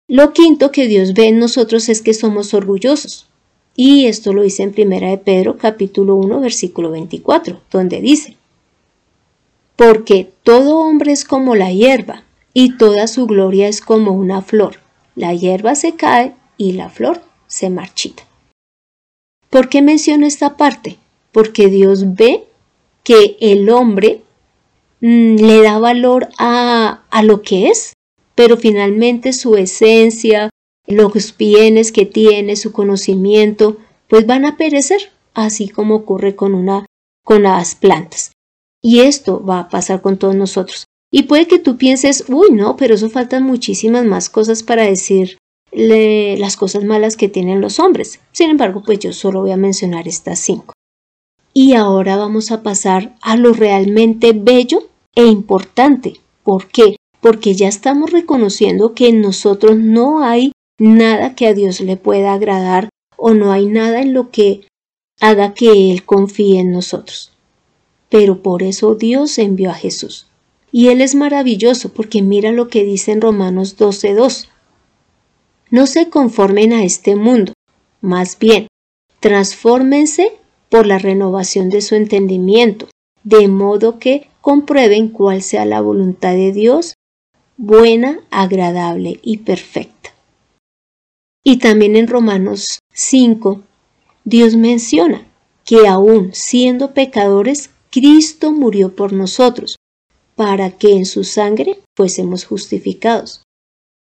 Lo 0.07 0.33
quinto 0.33 0.71
que 0.71 0.87
Dios 0.87 1.13
ve 1.13 1.27
en 1.27 1.39
nosotros 1.39 1.89
es 1.89 2.01
que 2.01 2.13
somos 2.13 2.53
orgullosos. 2.53 3.27
Y 3.75 4.05
esto 4.05 4.33
lo 4.33 4.43
dice 4.43 4.63
en 4.63 4.73
Primera 4.73 5.09
de 5.09 5.17
Pedro 5.17 5.57
capítulo 5.57 6.15
1 6.15 6.41
versículo 6.41 6.91
24, 6.91 7.61
donde 7.71 8.01
dice, 8.01 8.35
Porque 9.75 10.31
todo 10.43 10.79
hombre 10.79 11.13
es 11.13 11.23
como 11.23 11.55
la 11.55 11.71
hierba, 11.71 12.23
y 12.53 12.77
toda 12.77 13.07
su 13.07 13.27
gloria 13.27 13.67
es 13.67 13.81
como 13.81 14.11
una 14.11 14.41
flor. 14.41 14.77
La 15.15 15.33
hierba 15.33 15.75
se 15.75 15.95
cae 15.95 16.35
y 16.57 16.73
la 16.73 16.89
flor 16.89 17.21
se 17.47 17.69
marchita. 17.69 18.23
¿Por 19.49 19.69
qué 19.69 19.81
menciono 19.81 20.25
esta 20.25 20.57
parte? 20.57 20.97
Porque 21.31 21.67
Dios 21.67 22.15
ve 22.15 22.45
que 23.03 23.37
el 23.39 23.69
hombre 23.69 24.21
mm, 25.01 25.35
le 25.35 25.61
da 25.61 25.79
valor 25.79 26.29
a, 26.37 27.03
a 27.09 27.23
lo 27.23 27.41
que 27.41 27.67
es, 27.67 27.93
pero 28.35 28.57
finalmente 28.57 29.33
su 29.33 29.55
esencia, 29.55 30.49
los 30.87 31.37
bienes 31.37 31.91
que 31.91 32.05
tiene, 32.05 32.55
su 32.55 32.71
conocimiento, 32.71 33.77
pues 34.07 34.25
van 34.25 34.45
a 34.45 34.57
perecer, 34.57 35.11
así 35.33 35.69
como 35.69 35.95
ocurre 35.95 36.35
con 36.35 36.53
una 36.53 36.85
con 37.23 37.43
las 37.43 37.75
plantas. 37.75 38.31
Y 38.81 39.01
esto 39.01 39.43
va 39.43 39.59
a 39.59 39.69
pasar 39.69 40.01
con 40.01 40.17
todos 40.17 40.35
nosotros. 40.35 40.85
Y 41.11 41.23
puede 41.23 41.47
que 41.47 41.59
tú 41.59 41.77
pienses, 41.77 42.25
uy, 42.29 42.49
no, 42.51 42.77
pero 42.77 42.95
eso 42.95 43.09
faltan 43.09 43.43
muchísimas 43.43 44.05
más 44.05 44.29
cosas 44.29 44.63
para 44.63 44.83
decir 44.83 45.37
las 45.71 46.57
cosas 46.57 46.83
malas 46.83 47.15
que 47.15 47.29
tienen 47.29 47.61
los 47.61 47.79
hombres. 47.79 48.19
Sin 48.31 48.49
embargo, 48.49 48.81
pues 48.85 48.99
yo 48.99 49.13
solo 49.13 49.41
voy 49.41 49.51
a 49.51 49.57
mencionar 49.57 50.07
estas 50.07 50.39
cinco. 50.39 50.73
Y 51.53 51.73
ahora 51.73 52.15
vamos 52.15 52.51
a 52.51 52.63
pasar 52.63 53.15
a 53.21 53.35
lo 53.35 53.53
realmente 53.53 54.31
bello 54.33 54.89
e 55.15 55.25
importante. 55.25 56.19
¿Por 56.43 56.67
qué? 56.67 56.95
Porque 57.21 57.53
ya 57.53 57.67
estamos 57.67 58.11
reconociendo 58.11 58.93
que 58.93 59.09
en 59.09 59.21
nosotros 59.21 59.77
no 59.77 60.23
hay 60.23 60.51
nada 60.79 61.35
que 61.35 61.47
a 61.47 61.53
Dios 61.53 61.79
le 61.79 61.97
pueda 61.97 62.33
agradar 62.33 62.89
o 63.15 63.33
no 63.33 63.51
hay 63.51 63.67
nada 63.67 64.01
en 64.01 64.13
lo 64.13 64.31
que 64.31 64.61
haga 65.19 65.53
que 65.53 65.91
Él 65.91 66.03
confíe 66.03 66.59
en 66.59 66.71
nosotros. 66.71 67.31
Pero 68.09 68.41
por 68.41 68.63
eso 68.63 68.95
Dios 68.95 69.37
envió 69.37 69.69
a 69.69 69.75
Jesús. 69.75 70.27
Y 70.71 70.87
Él 70.87 71.01
es 71.01 71.15
maravilloso 71.15 71.89
porque 71.89 72.21
mira 72.21 72.51
lo 72.51 72.67
que 72.67 72.83
dice 72.83 73.11
en 73.11 73.21
Romanos 73.21 73.77
12.2. 73.77 74.47
No 75.69 75.85
se 75.87 76.09
conformen 76.09 76.73
a 76.73 76.83
este 76.83 77.15
mundo, 77.15 77.53
más 78.01 78.37
bien, 78.39 78.67
transfórmense 79.19 80.33
por 80.69 80.87
la 80.87 80.97
renovación 80.97 81.69
de 81.69 81.81
su 81.81 81.95
entendimiento, 81.95 82.87
de 83.23 83.47
modo 83.47 83.99
que 83.99 84.29
comprueben 84.41 85.09
cuál 85.09 85.43
sea 85.43 85.65
la 85.65 85.79
voluntad 85.81 86.33
de 86.33 86.51
Dios, 86.51 86.95
buena, 87.61 88.19
agradable 88.31 89.19
y 89.21 89.37
perfecta. 89.37 90.09
Y 91.43 91.57
también 91.57 91.95
en 91.95 92.07
Romanos 92.07 92.79
5, 92.91 93.61
Dios 94.25 94.55
menciona 94.55 95.27
que 95.63 95.87
aún 95.87 96.31
siendo 96.33 96.95
pecadores, 96.95 97.69
Cristo 97.91 98.51
murió 98.51 98.95
por 98.95 99.13
nosotros, 99.13 99.75
para 100.35 100.71
que 100.71 100.93
en 100.93 101.05
su 101.05 101.23
sangre 101.23 101.79
fuésemos 101.95 102.45
justificados. 102.45 103.43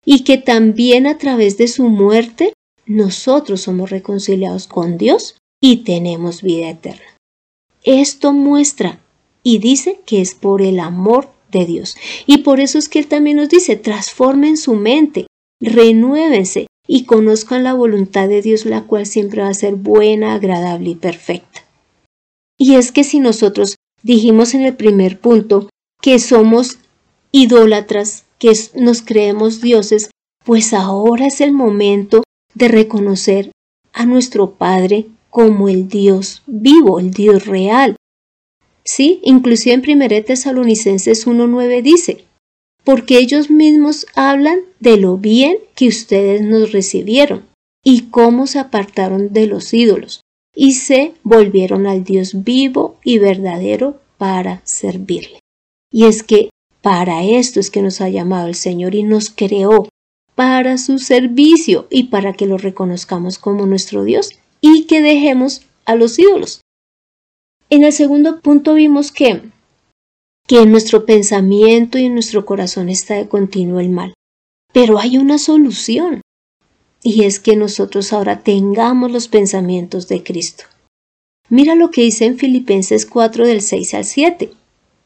Y 0.04 0.24
que 0.24 0.36
también 0.36 1.06
a 1.06 1.16
través 1.18 1.56
de 1.56 1.68
su 1.68 1.84
muerte 1.84 2.52
nosotros 2.86 3.62
somos 3.62 3.90
reconciliados 3.90 4.66
con 4.66 4.98
Dios 4.98 5.36
y 5.60 5.84
tenemos 5.84 6.42
vida 6.42 6.70
eterna. 6.70 7.16
Esto 7.84 8.32
muestra 8.32 8.98
y 9.44 9.58
dice 9.58 10.00
que 10.04 10.20
es 10.20 10.34
por 10.34 10.60
el 10.60 10.80
amor 10.80 11.30
Dios. 11.64 11.96
Y 12.26 12.38
por 12.38 12.60
eso 12.60 12.78
es 12.78 12.88
que 12.88 12.98
Él 12.98 13.06
también 13.06 13.36
nos 13.36 13.48
dice, 13.48 13.76
transformen 13.76 14.56
su 14.56 14.74
mente, 14.74 15.26
renuévense 15.60 16.66
y 16.86 17.04
conozcan 17.04 17.64
la 17.64 17.74
voluntad 17.74 18.28
de 18.28 18.42
Dios, 18.42 18.66
la 18.66 18.82
cual 18.82 19.06
siempre 19.06 19.42
va 19.42 19.48
a 19.48 19.54
ser 19.54 19.74
buena, 19.76 20.34
agradable 20.34 20.90
y 20.90 20.94
perfecta. 20.94 21.64
Y 22.58 22.74
es 22.74 22.92
que 22.92 23.04
si 23.04 23.20
nosotros 23.20 23.76
dijimos 24.02 24.54
en 24.54 24.62
el 24.62 24.74
primer 24.74 25.18
punto 25.18 25.68
que 26.02 26.18
somos 26.18 26.78
idólatras, 27.32 28.24
que 28.38 28.52
nos 28.74 29.02
creemos 29.02 29.60
dioses, 29.60 30.10
pues 30.44 30.74
ahora 30.74 31.26
es 31.26 31.40
el 31.40 31.52
momento 31.52 32.22
de 32.54 32.68
reconocer 32.68 33.50
a 33.92 34.04
nuestro 34.04 34.52
Padre 34.52 35.06
como 35.30 35.68
el 35.68 35.88
Dios 35.88 36.42
vivo, 36.46 37.00
el 37.00 37.12
Dios 37.12 37.46
real. 37.46 37.96
Sí, 38.84 39.20
inclusive 39.22 39.74
en 39.74 40.02
1 40.02 40.24
Tesalonicenses 40.24 41.26
1.9 41.26 41.82
dice, 41.82 42.24
porque 42.84 43.18
ellos 43.18 43.50
mismos 43.50 44.06
hablan 44.14 44.60
de 44.78 44.98
lo 44.98 45.16
bien 45.16 45.56
que 45.74 45.88
ustedes 45.88 46.42
nos 46.42 46.72
recibieron 46.72 47.44
y 47.82 48.10
cómo 48.10 48.46
se 48.46 48.58
apartaron 48.58 49.32
de 49.32 49.46
los 49.46 49.72
ídolos 49.72 50.20
y 50.54 50.74
se 50.74 51.14
volvieron 51.22 51.86
al 51.86 52.04
Dios 52.04 52.44
vivo 52.44 52.98
y 53.02 53.18
verdadero 53.18 54.00
para 54.18 54.60
servirle. 54.64 55.40
Y 55.90 56.04
es 56.04 56.22
que 56.22 56.50
para 56.82 57.24
esto 57.24 57.60
es 57.60 57.70
que 57.70 57.82
nos 57.82 58.00
ha 58.00 58.08
llamado 58.10 58.48
el 58.48 58.54
Señor 58.54 58.94
y 58.94 59.02
nos 59.02 59.30
creó 59.30 59.88
para 60.34 60.76
su 60.76 60.98
servicio 60.98 61.86
y 61.90 62.04
para 62.04 62.34
que 62.34 62.46
lo 62.46 62.58
reconozcamos 62.58 63.38
como 63.38 63.66
nuestro 63.66 64.04
Dios 64.04 64.32
y 64.60 64.84
que 64.84 65.00
dejemos 65.00 65.62
a 65.86 65.94
los 65.94 66.18
ídolos. 66.18 66.60
En 67.70 67.84
el 67.84 67.92
segundo 67.92 68.40
punto 68.40 68.74
vimos 68.74 69.10
que 69.12 69.42
que 70.46 70.60
en 70.60 70.70
nuestro 70.70 71.06
pensamiento 71.06 71.98
y 71.98 72.04
en 72.04 72.14
nuestro 72.14 72.44
corazón 72.44 72.90
está 72.90 73.14
de 73.14 73.28
continuo 73.28 73.80
el 73.80 73.88
mal. 73.88 74.12
Pero 74.72 74.98
hay 74.98 75.16
una 75.18 75.38
solución. 75.38 76.20
y 77.06 77.24
es 77.24 77.38
que 77.38 77.54
nosotros 77.54 78.14
ahora 78.14 78.42
tengamos 78.42 79.12
los 79.12 79.28
pensamientos 79.28 80.08
de 80.08 80.22
Cristo. 80.22 80.64
Mira 81.50 81.74
lo 81.74 81.90
que 81.90 82.00
dice 82.00 82.24
en 82.24 82.38
Filipenses 82.38 83.04
4 83.04 83.46
del 83.46 83.60
6 83.60 83.92
al 83.94 84.04
7. 84.06 84.50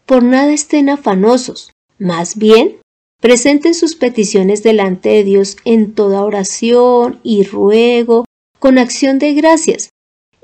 Por 0.07 0.23
nada 0.23 0.53
estén 0.53 0.89
afanosos, 0.89 1.73
más 1.99 2.37
bien 2.37 2.77
presenten 3.21 3.75
sus 3.75 3.97
peticiones 3.97 4.63
delante 4.63 5.09
de 5.09 5.25
Dios 5.25 5.57
en 5.65 5.93
toda 5.93 6.23
oración 6.23 7.19
y 7.25 7.43
ruego, 7.43 8.25
con 8.61 8.79
acción 8.79 9.19
de 9.19 9.35
gracias, 9.35 9.91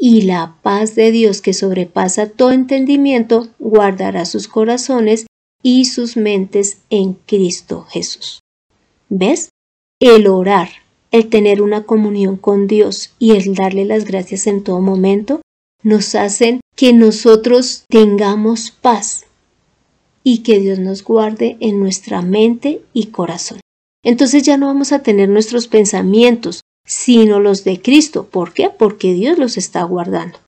y 0.07 0.21
la 0.21 0.59
paz 0.61 0.95
de 0.95 1.11
Dios 1.13 1.41
que 1.41 1.55
sobrepasa 1.55 2.29
todo 2.29 2.51
entendimiento 2.51 3.49
guardará 3.59 4.27
sus 4.27 4.49
corazones 4.49 5.25
y 5.63 5.87
sus 5.87 6.19
mentes 6.19 6.83
en 6.91 7.15
Cristo 7.15 7.87
Jesús. 7.89 8.41
¿Ves? 9.09 9.49
El 9.99 10.27
orar, 10.27 10.69
el 11.11 11.31
tener 11.31 11.63
una 11.63 11.85
comunión 11.85 12.37
con 12.37 12.67
Dios 12.67 13.15
y 13.19 13.31
el 13.31 13.55
darle 13.55 13.87
las 13.87 14.05
gracias 14.05 14.47
en 14.47 14.63
todo 14.63 14.83
momento 14.83 15.41
nos 15.83 16.15
hacen 16.15 16.61
que 16.77 16.93
nosotros 16.93 17.87
tengamos 17.89 18.73
paz 18.73 19.25
y 20.23 20.43
que 20.43 20.61
Dios 20.61 20.81
nos 20.81 21.03
guarde 21.03 21.57
en 21.61 21.81
nuestra 21.81 22.21
mente 22.21 22.83
y 22.93 23.07
corazón. 23.07 23.59
Entonces 24.03 24.43
ya 24.43 24.59
no 24.59 24.67
vamos 24.67 24.93
a 24.93 25.03
tener 25.03 25.31
nuestros 25.31 25.67
pensamientos, 25.67 26.61
sino 26.87 27.41
los 27.41 27.65
de 27.65 27.81
Cristo. 27.81 28.27
¿Por 28.27 28.53
qué? 28.53 28.71
Porque 28.71 29.13
Dios 29.13 29.39
los 29.39 29.57
está 29.57 29.83
guardando. 29.85 30.39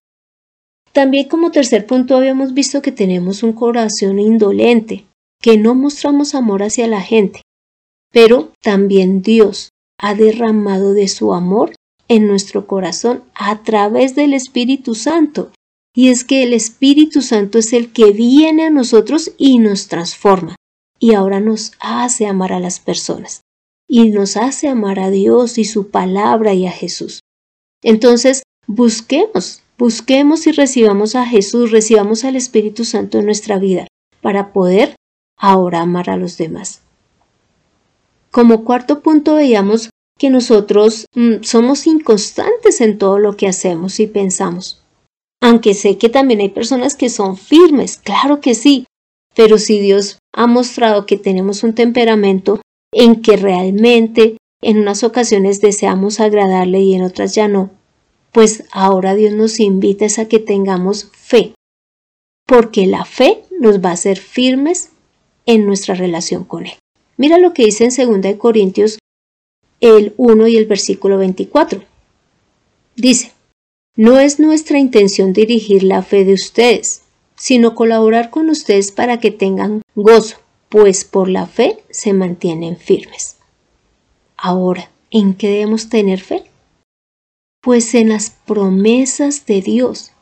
También 0.93 1.29
como 1.29 1.51
tercer 1.51 1.87
punto 1.87 2.17
habíamos 2.17 2.55
visto 2.55 2.83
que 2.83 2.93
tenemos 2.93 3.43
un 3.43 3.53
corazón 3.53 4.19
indolente, 4.19 5.07
que 5.41 5.59
no 5.59 5.75
mostramos 5.75 6.35
amor 6.35 6.63
hacia 6.63 6.87
la 6.87 7.03
gente, 7.03 7.43
pero 8.13 8.53
también 8.63 9.21
Dios 9.21 9.71
ha 9.99 10.15
derramado 10.15 10.95
de 10.95 11.09
su 11.09 11.35
amor 11.35 11.75
en 12.09 12.27
nuestro 12.27 12.67
corazón 12.67 13.25
a 13.35 13.63
través 13.63 14.15
del 14.15 14.33
Espíritu 14.33 14.95
Santo. 14.95 15.53
Y 15.95 16.09
es 16.09 16.25
que 16.25 16.43
el 16.43 16.53
Espíritu 16.53 17.23
Santo 17.23 17.59
es 17.59 17.73
el 17.73 17.93
que 17.93 18.13
viene 18.13 18.67
a 18.67 18.71
nosotros 18.71 19.33
y 19.39 19.59
nos 19.59 19.89
transforma. 19.89 20.57
Y 20.99 21.15
ahora 21.15 21.41
nos 21.41 21.73
hace 21.81 22.27
amar 22.27 22.53
a 22.53 22.61
las 22.61 22.81
personas 22.81 23.43
y 23.97 24.11
nos 24.11 24.37
hace 24.37 24.69
amar 24.69 25.01
a 25.01 25.09
Dios 25.09 25.57
y 25.57 25.65
su 25.65 25.89
palabra 25.89 26.53
y 26.53 26.67
a 26.67 26.71
Jesús. 26.71 27.21
Entonces, 27.83 28.43
busquemos, 28.67 29.63
busquemos 29.79 30.47
y 30.47 30.53
recibamos 30.53 31.15
a 31.15 31.25
Jesús, 31.25 31.71
recibamos 31.71 32.23
al 32.25 32.37
Espíritu 32.37 32.85
Santo 32.85 33.19
en 33.19 33.25
nuestra 33.25 33.59
vida 33.59 33.87
para 34.21 34.53
poder 34.53 34.97
ahora 35.39 35.81
amar 35.81 36.11
a 36.11 36.19
los 36.19 36.37
demás. 36.37 36.83
Como 38.31 38.65
cuarto 38.65 39.01
punto 39.01 39.37
veíamos 39.37 39.89
que 40.19 40.29
nosotros 40.29 41.07
mm, 41.15 41.37
somos 41.41 41.87
inconstantes 41.87 42.83
en 42.83 42.99
todo 42.99 43.19
lo 43.19 43.35
que 43.39 43.49
hacemos 43.49 43.99
y 43.99 44.07
pensamos. 44.07 44.85
Aunque 45.41 45.73
sé 45.73 45.97
que 45.97 46.11
también 46.11 46.41
hay 46.41 46.51
personas 46.51 46.97
que 46.97 47.09
son 47.09 47.39
firmes, 47.39 47.97
claro 47.97 48.43
que 48.43 48.55
sí, 48.55 48.85
pero 49.35 49.57
si 49.57 49.81
Dios 49.81 50.19
ha 50.35 50.47
mostrado 50.47 51.07
que 51.07 51.17
tenemos 51.17 51.63
un 51.63 51.75
temperamento 51.75 52.61
en 52.93 53.23
que 53.23 53.37
realmente 53.37 54.37
en 54.63 54.79
unas 54.79 55.05
ocasiones 55.05 55.61
deseamos 55.61 56.21
agradarle 56.21 56.81
y 56.81 56.95
en 56.95 57.03
otras 57.03 57.35
ya 57.35 57.49
no, 57.49 57.71
pues 58.33 58.65
ahora 58.73 59.15
Dios 59.15 59.35
nos 59.35 59.61
invita 59.61 60.07
a 60.19 60.27
que 60.27 60.39
tengamos 60.39 61.11
fe, 61.13 61.55
porque 62.47 62.87
la 62.87 63.05
fe 63.05 63.43
nos 63.61 63.85
va 63.85 63.91
a 63.91 63.95
hacer 63.95 64.19
firmes 64.19 64.91
en 65.47 65.67
nuestra 65.67 65.95
relación 65.95 66.45
con 66.45 66.67
Él. 66.67 66.75
Mira 67.17 67.39
lo 67.39 67.55
que 67.55 67.65
dice 67.65 67.89
en 67.99 68.21
2 68.21 68.37
Corintios 68.37 68.99
el 69.81 70.15
1 70.17 70.49
y 70.49 70.57
el 70.57 70.67
versículo 70.67 71.19
24. 71.19 71.83
Dice, 72.97 73.33
no 73.97 74.19
es 74.19 74.39
nuestra 74.39 74.79
intención 74.79 75.33
dirigir 75.33 75.83
la 75.83 76.03
fe 76.03 76.25
de 76.25 76.35
ustedes, 76.35 77.03
sino 77.37 77.75
colaborar 77.75 78.31
con 78.31 78.51
ustedes 78.51 78.91
para 78.91 79.21
que 79.21 79.31
tengan 79.31 79.83
gozo, 79.95 80.39
pues 80.79 81.07
por 81.07 81.31
la 81.31 81.47
fe 81.47 81.83
se 81.89 82.13
mantienen 82.13 82.77
firmes. 82.77 83.39
Ahora, 84.37 84.91
¿en 85.11 85.33
qué 85.33 85.49
debemos 85.49 85.89
tener 85.89 86.21
fe? 86.21 86.51
Pues 87.63 87.95
en 87.95 88.11
las 88.11 88.29
promesas 88.29 89.47
de 89.47 89.63
Dios, 89.63 90.13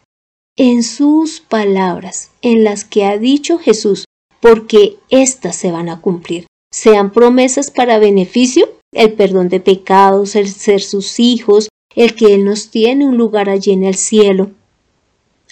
en 0.56 0.84
sus 0.84 1.40
palabras, 1.40 2.30
en 2.40 2.62
las 2.62 2.84
que 2.84 3.04
ha 3.04 3.18
dicho 3.18 3.58
Jesús, 3.58 4.04
porque 4.38 4.96
éstas 5.10 5.56
se 5.56 5.72
van 5.72 5.88
a 5.88 6.00
cumplir, 6.00 6.46
sean 6.70 7.10
promesas 7.10 7.72
para 7.72 7.98
beneficio, 7.98 8.68
el 8.92 9.14
perdón 9.14 9.48
de 9.48 9.58
pecados, 9.58 10.36
el 10.36 10.46
ser 10.46 10.82
sus 10.82 11.18
hijos, 11.18 11.68
el 11.96 12.14
que 12.14 12.32
Él 12.32 12.44
nos 12.44 12.70
tiene 12.70 13.08
un 13.08 13.16
lugar 13.16 13.50
allí 13.50 13.72
en 13.72 13.82
el 13.82 13.96
cielo, 13.96 14.52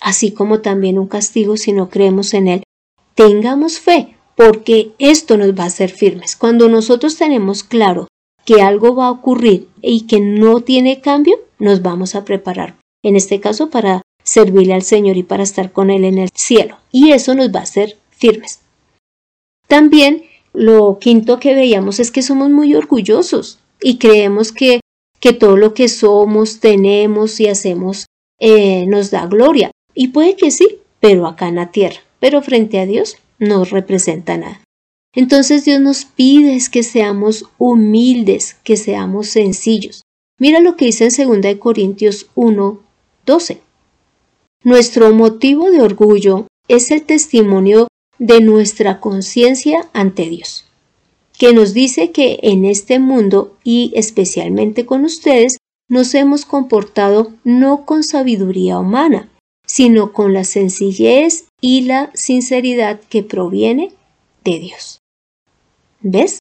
así 0.00 0.30
como 0.30 0.60
también 0.60 0.96
un 0.96 1.08
castigo 1.08 1.56
si 1.56 1.72
no 1.72 1.90
creemos 1.90 2.34
en 2.34 2.46
Él. 2.46 2.62
Tengamos 3.16 3.80
fe, 3.80 4.16
porque 4.44 4.90
esto 4.98 5.36
nos 5.36 5.52
va 5.56 5.64
a 5.64 5.66
hacer 5.68 5.90
firmes. 5.90 6.34
Cuando 6.34 6.68
nosotros 6.68 7.16
tenemos 7.16 7.62
claro 7.62 8.08
que 8.44 8.60
algo 8.60 8.96
va 8.96 9.06
a 9.06 9.12
ocurrir 9.12 9.68
y 9.80 10.08
que 10.08 10.18
no 10.18 10.62
tiene 10.62 11.00
cambio, 11.00 11.38
nos 11.60 11.82
vamos 11.82 12.16
a 12.16 12.24
preparar, 12.24 12.74
en 13.04 13.14
este 13.14 13.38
caso 13.38 13.70
para 13.70 14.02
servirle 14.24 14.74
al 14.74 14.82
Señor 14.82 15.16
y 15.16 15.22
para 15.22 15.44
estar 15.44 15.70
con 15.70 15.90
Él 15.90 16.04
en 16.04 16.18
el 16.18 16.30
cielo. 16.34 16.78
Y 16.90 17.12
eso 17.12 17.36
nos 17.36 17.54
va 17.54 17.60
a 17.60 17.64
hacer 17.64 17.98
firmes. 18.10 18.62
También 19.68 20.24
lo 20.52 20.98
quinto 20.98 21.38
que 21.38 21.54
veíamos 21.54 22.00
es 22.00 22.10
que 22.10 22.22
somos 22.22 22.50
muy 22.50 22.74
orgullosos 22.74 23.60
y 23.80 23.98
creemos 23.98 24.50
que, 24.50 24.80
que 25.20 25.32
todo 25.32 25.56
lo 25.56 25.72
que 25.72 25.86
somos, 25.86 26.58
tenemos 26.58 27.38
y 27.38 27.46
hacemos 27.46 28.06
eh, 28.40 28.86
nos 28.86 29.12
da 29.12 29.24
gloria. 29.26 29.70
Y 29.94 30.08
puede 30.08 30.34
que 30.34 30.50
sí, 30.50 30.78
pero 30.98 31.28
acá 31.28 31.46
en 31.46 31.54
la 31.54 31.70
tierra. 31.70 32.00
Pero 32.18 32.42
frente 32.42 32.80
a 32.80 32.86
Dios 32.86 33.18
no 33.42 33.64
representa 33.64 34.38
nada. 34.38 34.60
Entonces 35.14 35.64
Dios 35.64 35.80
nos 35.80 36.04
pide 36.04 36.58
que 36.70 36.82
seamos 36.82 37.46
humildes, 37.58 38.56
que 38.62 38.76
seamos 38.76 39.28
sencillos. 39.28 40.02
Mira 40.38 40.60
lo 40.60 40.76
que 40.76 40.86
dice 40.86 41.06
en 41.06 41.40
2 41.40 41.56
Corintios 41.58 42.28
1, 42.34 42.80
12. 43.26 43.60
Nuestro 44.64 45.12
motivo 45.12 45.70
de 45.70 45.82
orgullo 45.82 46.46
es 46.68 46.90
el 46.92 47.02
testimonio 47.02 47.88
de 48.18 48.40
nuestra 48.40 49.00
conciencia 49.00 49.88
ante 49.92 50.28
Dios, 50.28 50.64
que 51.36 51.52
nos 51.52 51.74
dice 51.74 52.12
que 52.12 52.38
en 52.42 52.64
este 52.64 53.00
mundo 53.00 53.56
y 53.64 53.92
especialmente 53.96 54.86
con 54.86 55.04
ustedes 55.04 55.56
nos 55.88 56.14
hemos 56.14 56.44
comportado 56.44 57.32
no 57.42 57.84
con 57.84 58.04
sabiduría 58.04 58.78
humana, 58.78 59.28
sino 59.72 60.12
con 60.12 60.34
la 60.34 60.44
sencillez 60.44 61.46
y 61.62 61.80
la 61.80 62.10
sinceridad 62.12 63.00
que 63.08 63.22
proviene 63.22 63.90
de 64.44 64.58
Dios. 64.58 64.98
¿Ves? 66.02 66.40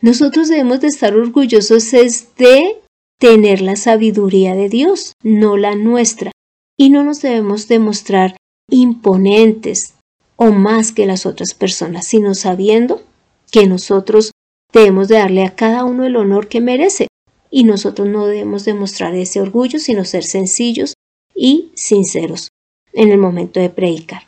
Nosotros 0.00 0.48
debemos 0.48 0.80
de 0.80 0.86
estar 0.86 1.16
orgullosos 1.16 1.90
de 1.90 2.76
tener 3.18 3.60
la 3.60 3.74
sabiduría 3.74 4.54
de 4.54 4.68
Dios, 4.68 5.14
no 5.24 5.56
la 5.56 5.74
nuestra, 5.74 6.30
y 6.78 6.90
no 6.90 7.02
nos 7.02 7.20
debemos 7.22 7.66
demostrar 7.66 8.36
imponentes 8.70 9.94
o 10.36 10.52
más 10.52 10.92
que 10.92 11.06
las 11.06 11.26
otras 11.26 11.54
personas, 11.54 12.06
sino 12.06 12.36
sabiendo 12.36 13.02
que 13.50 13.66
nosotros 13.66 14.30
debemos 14.72 15.08
de 15.08 15.16
darle 15.16 15.42
a 15.42 15.56
cada 15.56 15.84
uno 15.84 16.06
el 16.06 16.14
honor 16.14 16.46
que 16.46 16.60
merece, 16.60 17.08
y 17.50 17.64
nosotros 17.64 18.06
no 18.06 18.28
debemos 18.28 18.64
demostrar 18.64 19.12
ese 19.16 19.40
orgullo, 19.40 19.80
sino 19.80 20.04
ser 20.04 20.22
sencillos 20.22 20.94
y 21.34 21.72
sinceros 21.74 22.50
en 22.92 23.10
el 23.10 23.18
momento 23.18 23.60
de 23.60 23.70
predicar. 23.70 24.22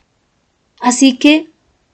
Así 0.79 1.17
que, 1.17 1.47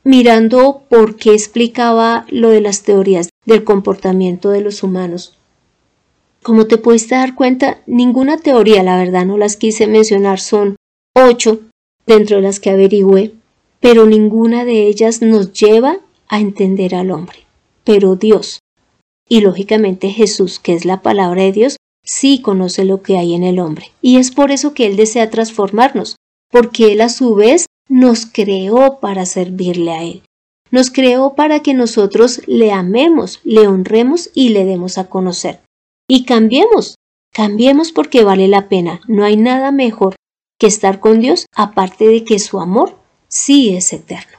mirando 0.03 0.83
por 0.89 1.15
qué 1.15 1.33
explicaba 1.33 2.25
lo 2.29 2.49
de 2.49 2.61
las 2.61 2.83
teorías 2.83 3.29
del 3.45 3.63
comportamiento 3.63 4.49
de 4.49 4.61
los 4.61 4.83
humanos, 4.83 5.37
como 6.41 6.67
te 6.67 6.77
pudiste 6.77 7.15
dar 7.15 7.35
cuenta, 7.35 7.81
ninguna 7.85 8.37
teoría, 8.37 8.81
la 8.81 8.97
verdad 8.97 9.25
no 9.25 9.37
las 9.37 9.57
quise 9.57 9.87
mencionar, 9.87 10.39
son 10.39 10.77
ocho 11.13 11.59
dentro 12.05 12.37
de 12.37 12.43
las 12.43 12.59
que 12.59 12.69
averigüé, 12.69 13.33
pero 13.79 14.05
ninguna 14.05 14.65
de 14.65 14.87
ellas 14.87 15.21
nos 15.21 15.51
lleva 15.53 15.99
a 16.27 16.39
entender 16.39 16.95
al 16.95 17.11
hombre. 17.11 17.39
Pero 17.83 18.15
Dios, 18.15 18.59
y 19.27 19.41
lógicamente 19.41 20.09
Jesús, 20.09 20.59
que 20.59 20.73
es 20.73 20.85
la 20.85 21.01
palabra 21.01 21.43
de 21.43 21.51
Dios, 21.51 21.75
sí 22.03 22.41
conoce 22.41 22.85
lo 22.85 23.01
que 23.01 23.17
hay 23.17 23.35
en 23.35 23.43
el 23.43 23.59
hombre. 23.59 23.91
Y 24.01 24.17
es 24.17 24.31
por 24.31 24.51
eso 24.51 24.73
que 24.73 24.85
Él 24.85 24.95
desea 24.95 25.29
transformarnos, 25.29 26.15
porque 26.49 26.93
Él 26.93 27.01
a 27.01 27.09
su 27.09 27.35
vez 27.35 27.67
nos 27.87 28.25
creó 28.25 28.99
para 28.99 29.25
servirle 29.25 29.91
a 29.91 30.03
Él. 30.03 30.23
Nos 30.71 30.91
creó 30.91 31.35
para 31.35 31.61
que 31.61 31.73
nosotros 31.73 32.41
le 32.45 32.71
amemos, 32.71 33.39
le 33.43 33.67
honremos 33.67 34.29
y 34.33 34.49
le 34.49 34.65
demos 34.65 34.97
a 34.97 35.09
conocer. 35.09 35.61
Y 36.07 36.25
cambiemos, 36.25 36.95
cambiemos 37.33 37.91
porque 37.91 38.23
vale 38.23 38.47
la 38.47 38.69
pena. 38.69 39.01
No 39.07 39.23
hay 39.25 39.35
nada 39.35 39.71
mejor 39.71 40.15
que 40.59 40.67
estar 40.67 40.99
con 40.99 41.21
Dios 41.21 41.45
aparte 41.55 42.07
de 42.07 42.23
que 42.23 42.37
su 42.37 42.59
amor 42.59 42.95
sí 43.27 43.75
es 43.75 43.93
eterno. 43.93 44.37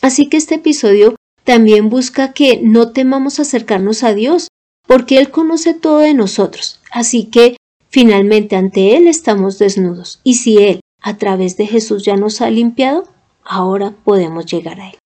Así 0.00 0.28
que 0.28 0.36
este 0.36 0.56
episodio 0.56 1.16
también 1.44 1.88
busca 1.88 2.32
que 2.32 2.60
no 2.62 2.92
temamos 2.92 3.40
acercarnos 3.40 4.04
a 4.04 4.14
Dios, 4.14 4.48
porque 4.86 5.18
Él 5.18 5.30
conoce 5.30 5.74
todo 5.74 5.98
de 5.98 6.14
nosotros. 6.14 6.80
Así 6.90 7.26
que 7.26 7.56
finalmente 7.92 8.56
ante 8.56 8.96
Él 8.96 9.06
estamos 9.06 9.58
desnudos. 9.58 10.20
Y 10.24 10.34
si 10.34 10.58
Él, 10.58 10.80
a 11.00 11.18
través 11.18 11.56
de 11.56 11.66
Jesús, 11.66 12.04
ya 12.04 12.16
nos 12.16 12.40
ha 12.40 12.50
limpiado, 12.50 13.06
ahora 13.44 13.94
podemos 14.02 14.46
llegar 14.46 14.80
a 14.80 14.88
Él. 14.88 14.98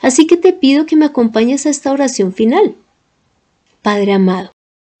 Así 0.00 0.26
que 0.26 0.38
te 0.38 0.54
pido 0.54 0.86
que 0.86 0.96
me 0.96 1.04
acompañes 1.04 1.66
a 1.66 1.70
esta 1.70 1.92
oración 1.92 2.32
final. 2.32 2.76
Padre 3.82 4.12
amado, 4.12 4.50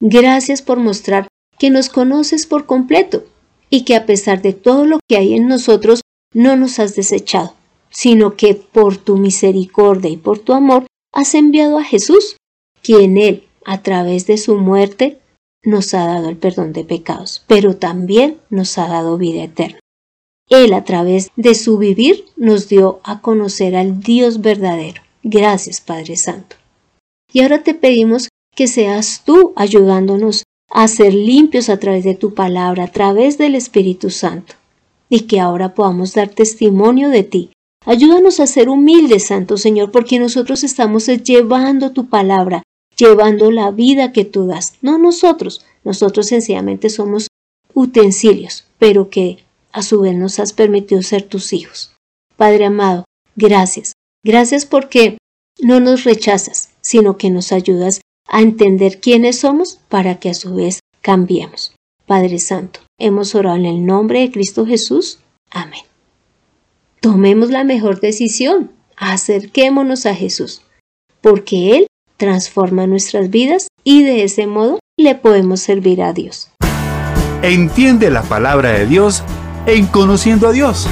gracias 0.00 0.60
por 0.60 0.78
mostrar 0.78 1.28
que 1.58 1.70
nos 1.70 1.88
conoces 1.88 2.46
por 2.46 2.66
completo 2.66 3.24
y 3.70 3.84
que 3.84 3.94
a 3.94 4.04
pesar 4.04 4.42
de 4.42 4.52
todo 4.52 4.84
lo 4.84 4.98
que 5.08 5.16
hay 5.16 5.34
en 5.34 5.46
nosotros, 5.46 6.00
no 6.34 6.56
nos 6.56 6.78
has 6.78 6.96
desechado, 6.96 7.54
sino 7.90 8.36
que 8.36 8.54
por 8.54 8.96
tu 8.96 9.16
misericordia 9.16 10.10
y 10.10 10.16
por 10.16 10.38
tu 10.38 10.52
amor 10.52 10.86
has 11.12 11.34
enviado 11.34 11.78
a 11.78 11.84
Jesús, 11.84 12.36
quien 12.82 13.16
Él, 13.18 13.44
a 13.64 13.82
través 13.82 14.26
de 14.26 14.38
su 14.38 14.56
muerte, 14.56 15.20
nos 15.62 15.94
ha 15.94 16.06
dado 16.06 16.28
el 16.28 16.36
perdón 16.36 16.72
de 16.72 16.84
pecados, 16.84 17.44
pero 17.46 17.76
también 17.76 18.38
nos 18.50 18.78
ha 18.78 18.88
dado 18.88 19.18
vida 19.18 19.44
eterna. 19.44 19.80
Él 20.48 20.72
a 20.72 20.84
través 20.84 21.30
de 21.36 21.54
su 21.54 21.78
vivir 21.78 22.24
nos 22.36 22.68
dio 22.68 23.00
a 23.04 23.20
conocer 23.20 23.76
al 23.76 24.00
Dios 24.00 24.40
verdadero. 24.40 25.02
Gracias 25.22 25.80
Padre 25.80 26.16
Santo. 26.16 26.56
Y 27.32 27.42
ahora 27.42 27.62
te 27.62 27.74
pedimos 27.74 28.28
que 28.56 28.66
seas 28.66 29.22
tú 29.24 29.52
ayudándonos 29.54 30.42
a 30.70 30.88
ser 30.88 31.14
limpios 31.14 31.68
a 31.68 31.78
través 31.78 32.04
de 32.04 32.14
tu 32.14 32.34
palabra, 32.34 32.84
a 32.84 32.92
través 32.92 33.38
del 33.38 33.54
Espíritu 33.54 34.10
Santo, 34.10 34.54
y 35.08 35.22
que 35.22 35.40
ahora 35.40 35.74
podamos 35.74 36.14
dar 36.14 36.28
testimonio 36.28 37.10
de 37.10 37.22
ti. 37.22 37.50
Ayúdanos 37.86 38.40
a 38.40 38.46
ser 38.46 38.68
humildes, 38.68 39.26
Santo 39.26 39.56
Señor, 39.56 39.90
porque 39.90 40.18
nosotros 40.18 40.64
estamos 40.64 41.06
llevando 41.06 41.92
tu 41.92 42.08
palabra, 42.08 42.62
llevando 43.00 43.50
la 43.50 43.70
vida 43.70 44.12
que 44.12 44.24
tú 44.24 44.46
das, 44.46 44.74
no 44.82 44.98
nosotros, 44.98 45.64
nosotros 45.84 46.26
sencillamente 46.26 46.90
somos 46.90 47.28
utensilios, 47.72 48.66
pero 48.78 49.08
que 49.08 49.38
a 49.72 49.82
su 49.82 50.02
vez 50.02 50.14
nos 50.14 50.38
has 50.38 50.52
permitido 50.52 51.02
ser 51.02 51.22
tus 51.22 51.52
hijos. 51.52 51.94
Padre 52.36 52.66
amado, 52.66 53.04
gracias. 53.36 53.94
Gracias 54.22 54.66
porque 54.66 55.16
no 55.60 55.80
nos 55.80 56.04
rechazas, 56.04 56.70
sino 56.82 57.16
que 57.16 57.30
nos 57.30 57.52
ayudas 57.52 58.02
a 58.28 58.42
entender 58.42 59.00
quiénes 59.00 59.40
somos 59.40 59.80
para 59.88 60.18
que 60.18 60.28
a 60.30 60.34
su 60.34 60.54
vez 60.54 60.80
cambiemos. 61.00 61.74
Padre 62.06 62.38
Santo, 62.38 62.80
hemos 62.98 63.34
orado 63.34 63.56
en 63.56 63.66
el 63.66 63.86
nombre 63.86 64.20
de 64.20 64.30
Cristo 64.30 64.66
Jesús. 64.66 65.20
Amén. 65.50 65.84
Tomemos 67.00 67.50
la 67.50 67.64
mejor 67.64 68.00
decisión, 68.00 68.72
acerquémonos 68.96 70.04
a 70.04 70.14
Jesús, 70.14 70.62
porque 71.22 71.76
Él 71.76 71.86
transforma 72.20 72.86
nuestras 72.86 73.30
vidas 73.30 73.68
y 73.82 74.04
de 74.04 74.22
ese 74.22 74.46
modo 74.46 74.78
le 74.98 75.14
podemos 75.16 75.60
servir 75.60 76.02
a 76.02 76.12
Dios. 76.12 76.50
Entiende 77.42 78.10
la 78.10 78.22
palabra 78.22 78.72
de 78.72 78.86
Dios 78.86 79.24
en 79.66 79.86
Conociendo 79.86 80.46
a 80.46 80.52
Dios. 80.52 80.86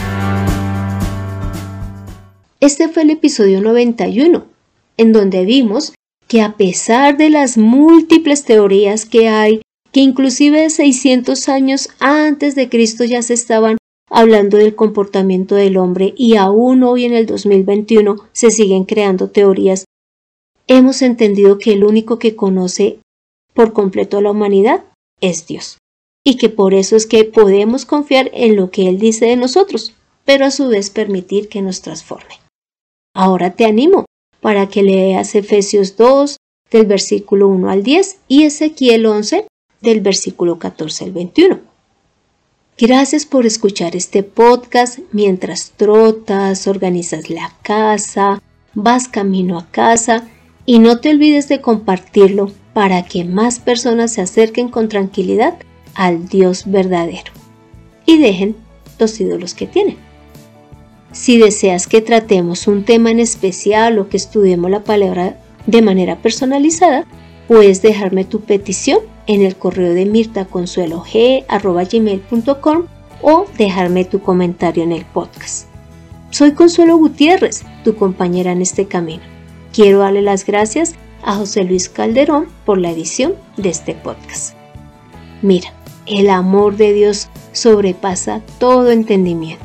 Este 2.61 2.89
fue 2.89 3.03
el 3.03 3.11
episodio 3.11 3.61
91, 3.61 4.47
en 4.97 5.13
donde 5.13 5.45
vimos 5.45 5.93
que 6.27 6.41
a 6.41 6.57
pesar 6.57 7.19
de 7.19 7.29
las 7.29 7.59
múltiples 7.59 8.45
teorías 8.45 9.05
que 9.05 9.29
hay, 9.29 9.61
que 9.93 10.01
inclusive 10.01 10.71
600 10.71 11.49
años 11.51 11.91
antes 12.01 12.55
de 12.55 12.71
Cristo 12.71 13.05
ya 13.05 13.21
se 13.21 13.35
estaban 13.35 13.77
hablando 14.11 14.57
del 14.57 14.75
comportamiento 14.75 15.55
del 15.55 15.77
hombre 15.77 16.15
y 16.17 16.37
aún 16.37 16.83
hoy 16.83 17.05
en 17.05 17.13
el 17.13 17.27
2021 17.27 18.17
se 18.33 18.51
siguen 18.51 18.85
creando 18.85 19.29
teorías, 19.29 19.85
hemos 20.69 21.03
entendido 21.03 21.59
que 21.59 21.73
el 21.73 21.83
único 21.83 22.19
que 22.19 22.37
conoce 22.37 23.01
por 23.55 23.73
completo 23.73 24.19
a 24.19 24.23
la 24.23 24.31
humanidad 24.31 24.85
es 25.21 25.47
Dios 25.47 25.79
y 26.25 26.37
que 26.37 26.51
por 26.51 26.75
eso 26.75 26.95
es 26.95 27.07
que 27.07 27.25
podemos 27.25 27.87
confiar 27.87 28.31
en 28.35 28.55
lo 28.55 28.71
que 28.71 28.87
Él 28.87 28.99
dice 28.99 29.27
de 29.27 29.37
nosotros, 29.37 29.95
pero 30.25 30.45
a 30.45 30.51
su 30.51 30.69
vez 30.69 30.91
permitir 30.91 31.49
que 31.49 31.63
nos 31.63 31.81
transforme. 31.81 32.35
Ahora 33.15 33.55
te 33.55 33.65
animo 33.65 34.05
para 34.41 34.69
que 34.69 34.83
leas 34.83 35.35
Efesios 35.35 35.97
2 35.97 36.37
del 36.71 36.87
versículo 36.87 37.49
1 37.49 37.71
al 37.71 37.83
10 37.83 38.19
y 38.29 38.45
Ezequiel 38.45 39.07
11 39.07 39.47
del 39.81 40.01
versículo 40.03 40.59
14 40.59 41.05
al 41.05 41.13
21. 41.13 41.61
Gracias 42.77 43.25
por 43.25 43.47
escuchar 43.47 43.97
este 43.97 44.23
podcast 44.23 44.99
mientras 45.13 45.73
trotas, 45.73 46.67
organizas 46.69 47.31
la 47.31 47.57
casa, 47.63 48.41
vas 48.75 49.09
camino 49.09 49.59
a 49.59 49.67
casa 49.71 50.29
y 50.69 50.79
no 50.81 51.01
te 51.01 51.09
olvides 51.09 51.49
de 51.49 51.63
compartirlo 51.63 52.53
para 52.75 53.03
que 53.03 53.25
más 53.25 53.59
personas 53.59 54.13
se 54.13 54.21
acerquen 54.21 54.69
con 54.69 54.91
tranquilidad 54.91 55.55
al 55.95 56.29
Dios 56.29 56.65
verdadero 56.67 57.33
y 58.05 58.19
dejen 58.19 58.55
los 58.99 59.19
ídolos 59.19 59.55
que 59.55 59.67
tienen. 59.67 59.97
Si 61.11 61.39
deseas 61.39 61.87
que 61.87 62.03
tratemos 62.03 62.67
un 62.67 62.85
tema 62.85 63.11
en 63.11 63.19
especial 63.19 63.99
o 63.99 64.11
que 64.11 64.19
estudiemos 64.19 64.71
la 64.71 64.85
palabra 64.85 65.41
de 65.67 65.81
manera 65.81 66.17
personalizada, 66.17 67.07
puedes 67.49 67.81
dejarme 67.81 68.27
tu 68.27 68.43
petición 68.43 68.99
en 69.27 69.41
el 69.41 69.57
correo 69.57 69.95
de 69.95 70.05
mirtaconsuelog.com 70.05 72.83
o 73.23 73.47
dejarme 73.57 74.05
tu 74.05 74.21
comentario 74.21 74.83
en 74.83 74.93
el 74.93 75.07
podcast. 75.07 75.67
Soy 76.29 76.53
Consuelo 76.53 76.99
Gutiérrez, 76.99 77.63
tu 77.85 77.97
compañera 77.97 78.53
en 78.53 78.61
este 78.61 78.85
camino. 78.85 79.38
Quiero 79.73 80.01
darle 80.01 80.23
las 80.23 80.45
gracias 80.45 80.95
a 81.23 81.35
José 81.35 81.65
Luis 81.65 81.89
Calderón 81.89 82.49
por 82.65 82.79
la 82.79 82.91
edición 82.91 83.35
de 83.57 83.69
este 83.71 83.95
podcast. 83.95 84.55
Mira, 85.43 85.73
el 86.07 86.31
amor 86.31 86.77
de 86.77 86.93
Dios 86.93 87.29
sobrepasa 87.53 88.43
todo 88.59 88.91
entendimiento. 88.91 89.65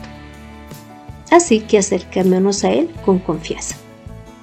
Así 1.32 1.62
que 1.62 1.80
acerquémonos 1.80 2.64
a 2.64 2.72
Él 2.72 2.92
con 3.06 3.20
confianza. 3.20 3.76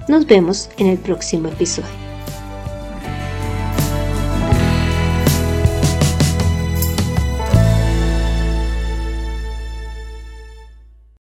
Nos 0.09 0.27
vemos 0.27 0.70
en 0.79 0.88
el 0.88 0.99
próximo 0.99 1.49
episodio. 1.49 2.10